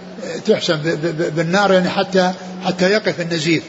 [0.45, 0.77] تحسن
[1.35, 2.33] بالنار يعني حتى
[2.65, 3.63] حتى يقف النزيف.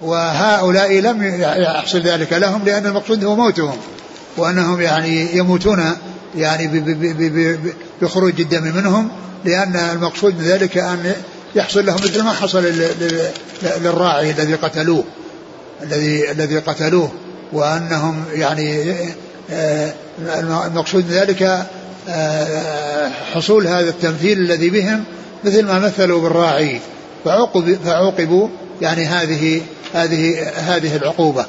[0.00, 3.76] وهؤلاء لم يحصل ذلك لهم لأن المقصود هو موتهم.
[4.36, 5.96] وأنهم يعني يموتون
[6.36, 6.84] يعني
[8.02, 9.08] بخروج الدم منهم
[9.44, 11.12] لأن المقصود من ذلك أن
[11.54, 12.72] يحصل لهم مثل ما حصل
[13.80, 15.04] للراعي الذي قتلوه
[15.82, 17.10] الذي الذي قتلوه.
[17.52, 18.94] وأنهم يعني
[19.50, 19.92] آه،
[20.66, 21.66] المقصود من ذلك
[22.08, 25.04] آه، حصول هذا التمثيل الذي بهم
[25.44, 26.80] مثل ما مثلوا بالراعي.
[27.24, 28.48] فعوقب فعوقبوا
[28.80, 29.62] يعني هذه
[29.94, 31.46] هذه هذه العقوبة.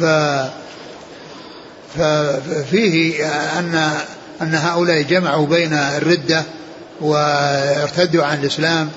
[0.00, 0.04] ف
[1.98, 3.26] ففيه
[3.58, 3.90] أن
[4.42, 6.42] أن هؤلاء جمعوا بين الردة
[7.00, 8.90] وارتدوا عن الإسلام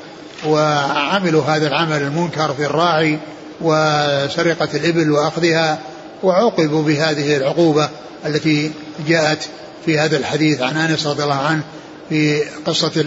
[0.47, 3.19] وعملوا هذا العمل المنكر في الراعي
[3.61, 5.79] وسرقة الإبل وأخذها
[6.23, 7.89] وعوقبوا بهذه العقوبة
[8.25, 8.71] التي
[9.07, 9.49] جاءت
[9.85, 11.63] في هذا الحديث عن أنس رضي الله عنه
[12.09, 13.05] في قصة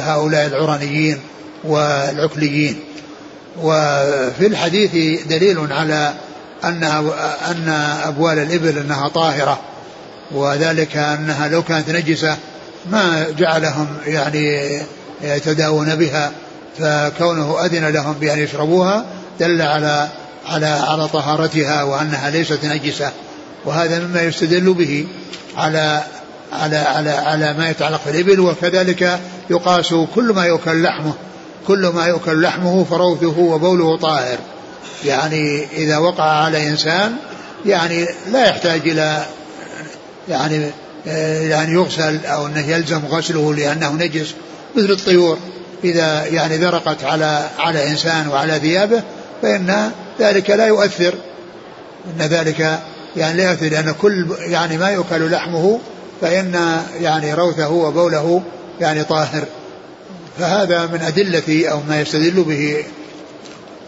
[0.00, 1.18] هؤلاء العرانيين
[1.64, 2.80] والعكليين.
[3.62, 6.14] وفي الحديث دليل على
[6.64, 6.84] أن
[7.50, 7.68] أن
[8.04, 9.60] أبوال الإبل أنها طاهرة
[10.30, 12.36] وذلك أنها لو كانت نجسة
[12.90, 14.78] ما جعلهم يعني
[15.22, 16.32] يتداوون بها
[16.78, 19.04] فكونه أذن لهم بأن يشربوها
[19.40, 20.08] دل على
[20.46, 23.10] على على طهارتها وأنها ليست نجسة
[23.64, 25.06] وهذا مما يستدل به
[25.56, 26.02] على
[26.52, 31.12] على على على ما يتعلق بالإبل وكذلك يقاس كل ما يؤكل لحمه
[31.66, 34.38] كل ما يؤكل لحمه فروثه وبوله طاهر.
[35.04, 37.12] يعني إذا وقع على إنسان
[37.66, 39.26] يعني لا يحتاج إلى
[40.28, 40.70] يعني
[41.48, 44.34] يعني يغسل أو أنه يلزم غسله لأنه نجس
[44.76, 45.38] مثل الطيور.
[45.84, 49.02] إذا يعني ذرقت على على إنسان وعلى ثيابه
[49.42, 49.90] فإن
[50.20, 51.14] ذلك لا يؤثر.
[52.06, 52.80] إن ذلك
[53.16, 55.80] يعني لا يؤثر لأن كل يعني ما يؤكل لحمه
[56.22, 58.42] فإن يعني روثه وبوله
[58.80, 59.44] يعني طاهر.
[60.38, 62.84] فهذا من أدلة أو ما يستدل به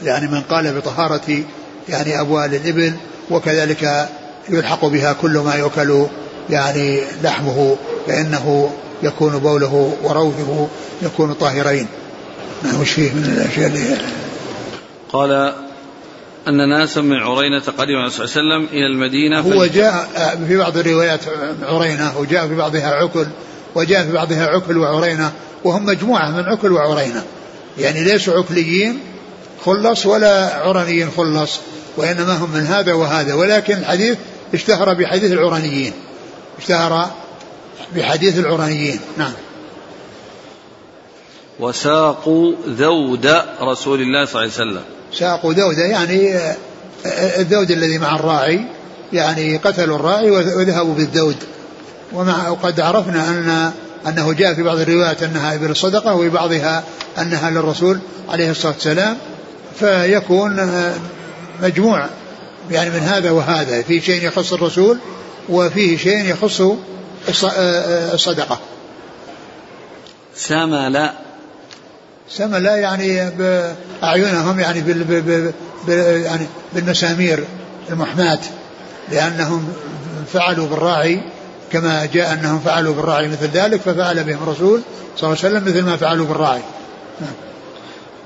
[0.03, 1.43] يعني من قال بطهارة
[1.89, 2.93] يعني أبوال الإبل
[3.30, 4.09] وكذلك
[4.49, 6.07] يلحق بها كل ما يؤكل
[6.51, 7.76] يعني لحمه
[8.07, 8.70] فإنه
[9.03, 10.68] يكون بوله وروثه
[11.03, 11.87] يكون طاهرين.
[12.62, 13.99] ما وش فيه من الأشياء اللي
[15.12, 15.55] قال
[16.49, 20.09] أن ناسا من عرينة قدم عليه الصلاة والسلام إلى المدينة هو جاء
[20.49, 21.20] في بعض الروايات
[21.62, 23.26] عرينة وجاء في بعضها عكل
[23.74, 25.32] وجاء في بعضها عكل وعرينة
[25.64, 27.24] وهم مجموعة من عكل وعرينة.
[27.78, 29.01] يعني ليسوا عكليين
[29.64, 31.61] خلص ولا عرنيين خلص
[31.97, 33.34] وإنما هم من هذا وهذا.
[33.34, 34.18] ولكن الحديث
[34.55, 35.92] اشتهر بحديث العرنيين.
[36.59, 37.11] اشتهر
[37.97, 39.01] بحديث العرنيين.
[39.18, 39.32] نعم.
[41.61, 43.26] وساقوا ذود
[43.61, 44.84] رسول الله صلى الله عليه وسلم.
[45.18, 46.38] ساقوا ذود يعني
[47.38, 48.60] الذود الذي مع الراعي
[49.12, 51.36] يعني قتلوا الراعي وذهبوا بالذود
[52.12, 53.72] ومع وقد عرفنا أن
[54.08, 56.84] أنه جاء في بعض الروايات أنها ابل الصدقه وفي بعضها
[57.18, 57.98] أنها للرسول
[58.28, 59.16] عليه الصلاة والسلام.
[59.80, 60.70] فيكون
[61.62, 62.06] مجموع
[62.70, 64.98] يعني من هذا وهذا في شيء يخص الرسول
[65.48, 66.62] وفيه شيء يخص
[68.12, 68.60] الصدقة.
[72.29, 75.53] سمل سمل يعني بأعينهم يعني بال بال
[76.22, 77.45] يعني بالمسامير
[77.91, 78.39] المحماة
[79.12, 79.72] لأنهم
[80.33, 81.20] فعلوا بالراعي
[81.72, 84.81] كما جاء أنهم فعلوا بالراعي مثل ذلك ففعل بهم الرسول
[85.16, 86.62] صلى الله عليه وسلم مثل ما فعلوا بالراعي.
[87.20, 87.33] نعم.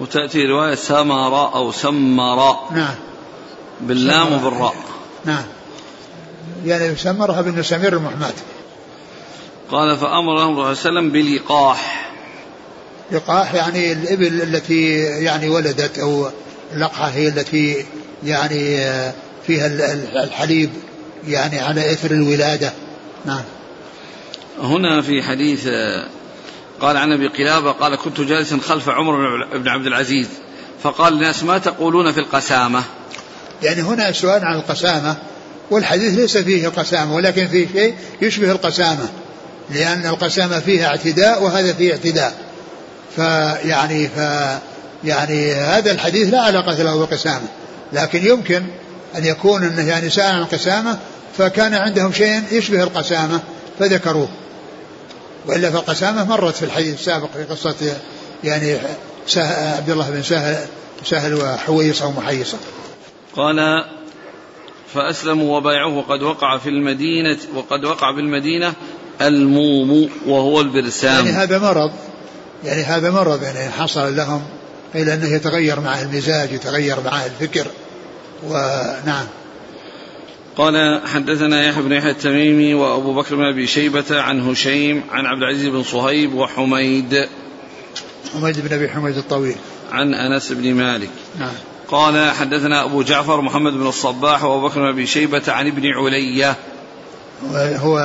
[0.00, 2.94] وتأتي رواية سمر أو سمر نعم.
[3.80, 4.74] باللام وبالراء.
[5.24, 5.44] نعم.
[6.64, 8.32] يعني سمرها بالمسامير المحماة.
[9.70, 12.10] قال فأمر صلى الله عليه وسلم بلقاح
[13.12, 16.30] لقاح يعني الإبل التي يعني ولدت أو
[16.74, 17.84] اللقحة هي التي
[18.24, 18.78] يعني
[19.46, 19.66] فيها
[20.24, 20.70] الحليب
[21.28, 22.72] يعني على إثر الولادة.
[23.26, 23.42] نعم.
[24.62, 25.68] هنا في حديث
[26.80, 30.26] قال عن أبي قلابة قال كنت جالسا خلف عمر بن عبد العزيز.
[30.82, 32.82] فقال الناس ما تقولون في القسامة؟
[33.62, 35.16] يعني هنا سؤال عن القسامة
[35.70, 39.08] والحديث ليس فيه القسامه ولكن فيه شيء يشبه القسامة
[39.70, 42.47] لأن القسامة فيها اعتداء وهذا فيه اعتداء.
[43.16, 44.18] فيعني ف
[45.04, 47.48] يعني هذا الحديث لا علاقة له بالقسامه
[47.92, 48.62] لكن يمكن
[49.16, 50.98] أن يكون أنه يعني سأل عن القسامة
[51.38, 53.40] فكان عندهم شيء يشبه القسامة
[53.78, 54.28] فذكروه.
[55.46, 57.96] وإلا فالقسامة مرت في الحديث السابق في قصة
[58.44, 58.76] يعني
[59.36, 60.56] عبد الله بن سهل
[61.04, 62.58] سهل وحويصة ومحيصة.
[63.36, 63.84] قال
[64.94, 68.72] فأسلموا وبايعوه وقد وقع في المدينة وقد وقع بالمدينة
[69.20, 71.26] الموم وهو البرسام.
[71.26, 71.92] يعني هذا مرض
[72.64, 74.42] يعني هذا مرض يعني حصل لهم
[74.94, 77.66] إلى أنه يتغير معه المزاج يتغير معه الفكر.
[78.46, 79.26] ونعم.
[80.56, 85.42] قال حدثنا يحيى بن يحيى التميمي وأبو بكر بن أبي شيبة عن هشيم عن عبد
[85.42, 87.28] العزيز بن صهيب وحميد.
[88.34, 89.56] حميد بن أبي حميد الطويل.
[89.92, 91.10] عن أنس بن مالك.
[91.38, 91.52] نعم.
[91.88, 96.56] قال حدثنا أبو جعفر محمد بن الصباح وأبو بكر بن أبي شيبة عن ابن علية.
[97.54, 97.98] هو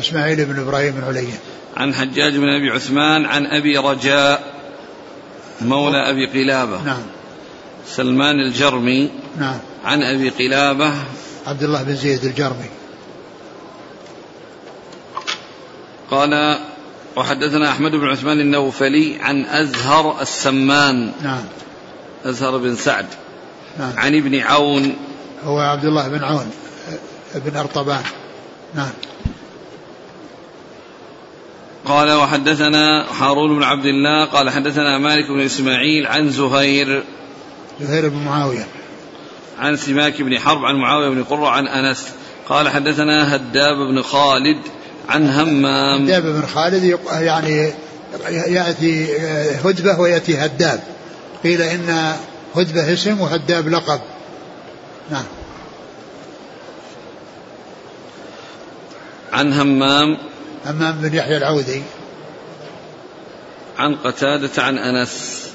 [0.00, 1.38] إسماعيل بن إبراهيم بن علية.
[1.78, 4.54] عن حجاج بن أبي عثمان عن أبي رجاء
[5.60, 6.82] مولى أبي قلابة.
[6.82, 7.02] نعم.
[7.86, 9.58] سلمان الجرمي نعم.
[9.84, 10.92] عن أبي قلابة.
[11.46, 12.70] عبد الله بن زيد الجرمي.
[16.10, 16.58] قال
[17.16, 21.12] وحدثنا أحمد بن عثمان النوفلي عن أزهر السمان.
[21.22, 21.44] نعم.
[22.24, 23.06] أزهر بن سعد.
[23.78, 23.92] نعم.
[23.96, 24.96] عن ابن عون.
[25.44, 26.50] هو عبد الله بن عون
[27.34, 28.02] بن أرطبان.
[28.74, 28.90] نعم.
[31.88, 37.04] قال وحدثنا هارون بن عبد الله قال حدثنا مالك بن إسماعيل عن زهير.
[37.80, 38.66] زهير بن معاوية.
[39.58, 42.08] عن سماك بن حرب عن معاوية بن قرة عن أنس.
[42.48, 44.58] قال حدثنا هداب بن خالد
[45.08, 46.04] عن همام.
[46.04, 47.72] هداب بن خالد يعني
[48.28, 49.18] يأتي
[49.64, 50.80] هدبة ويأتي هداب.
[51.44, 52.16] قيل إن
[52.56, 54.00] هدبة اسم وهداب لقب.
[55.10, 55.24] نعم.
[59.32, 60.27] عن همام.
[60.66, 61.82] همام بن يحيى العودي.
[63.78, 65.48] عن قتادة عن أنس.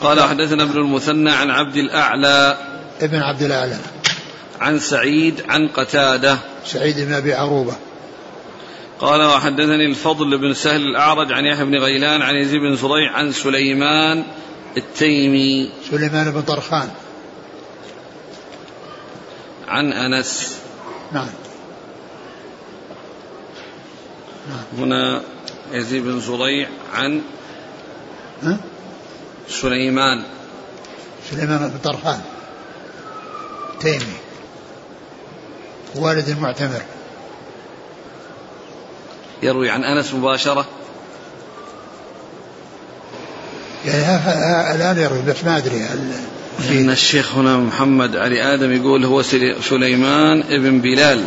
[0.00, 2.58] قال حدثنا ابن المثنى عن عبد الأعلى.
[3.00, 3.76] ابن عبد الأعلى.
[4.60, 6.38] عن سعيد عن قتادة.
[6.66, 7.76] سعيد بن أبي عروبة.
[9.00, 13.32] قال وحدثني الفضل بن سهل الأعرج عن يحيى بن غيلان عن يزيد بن زريع عن
[13.32, 14.24] سليمان
[14.76, 15.70] التيمي.
[15.90, 16.88] سليمان بن طرخان.
[19.68, 20.58] عن أنس.
[21.12, 21.43] نعم.
[24.78, 25.22] هنا
[25.72, 27.20] يزيد بن زريع عن
[28.42, 28.56] ها؟
[29.48, 30.22] سليمان.
[31.30, 32.20] سليمان بن طرخان
[33.80, 34.04] تيمي.
[35.94, 36.82] والد المعتمر.
[39.42, 40.66] يروي عن أنس مباشرة.
[43.86, 45.86] يعني ها ها الآن يروي بس ما أدري
[46.70, 51.24] إن الشيخ هنا محمد علي آدم يقول هو سلي- سليمان ابن بلال.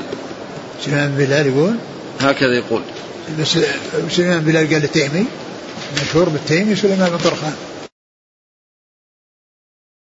[0.85, 1.75] سليمان بن بلال يقول؟
[2.21, 2.81] هكذا يقول.
[4.09, 5.25] سليمان بلال قال التيمي
[6.01, 7.53] مشهور بالتيمي سليمان بن طرخان.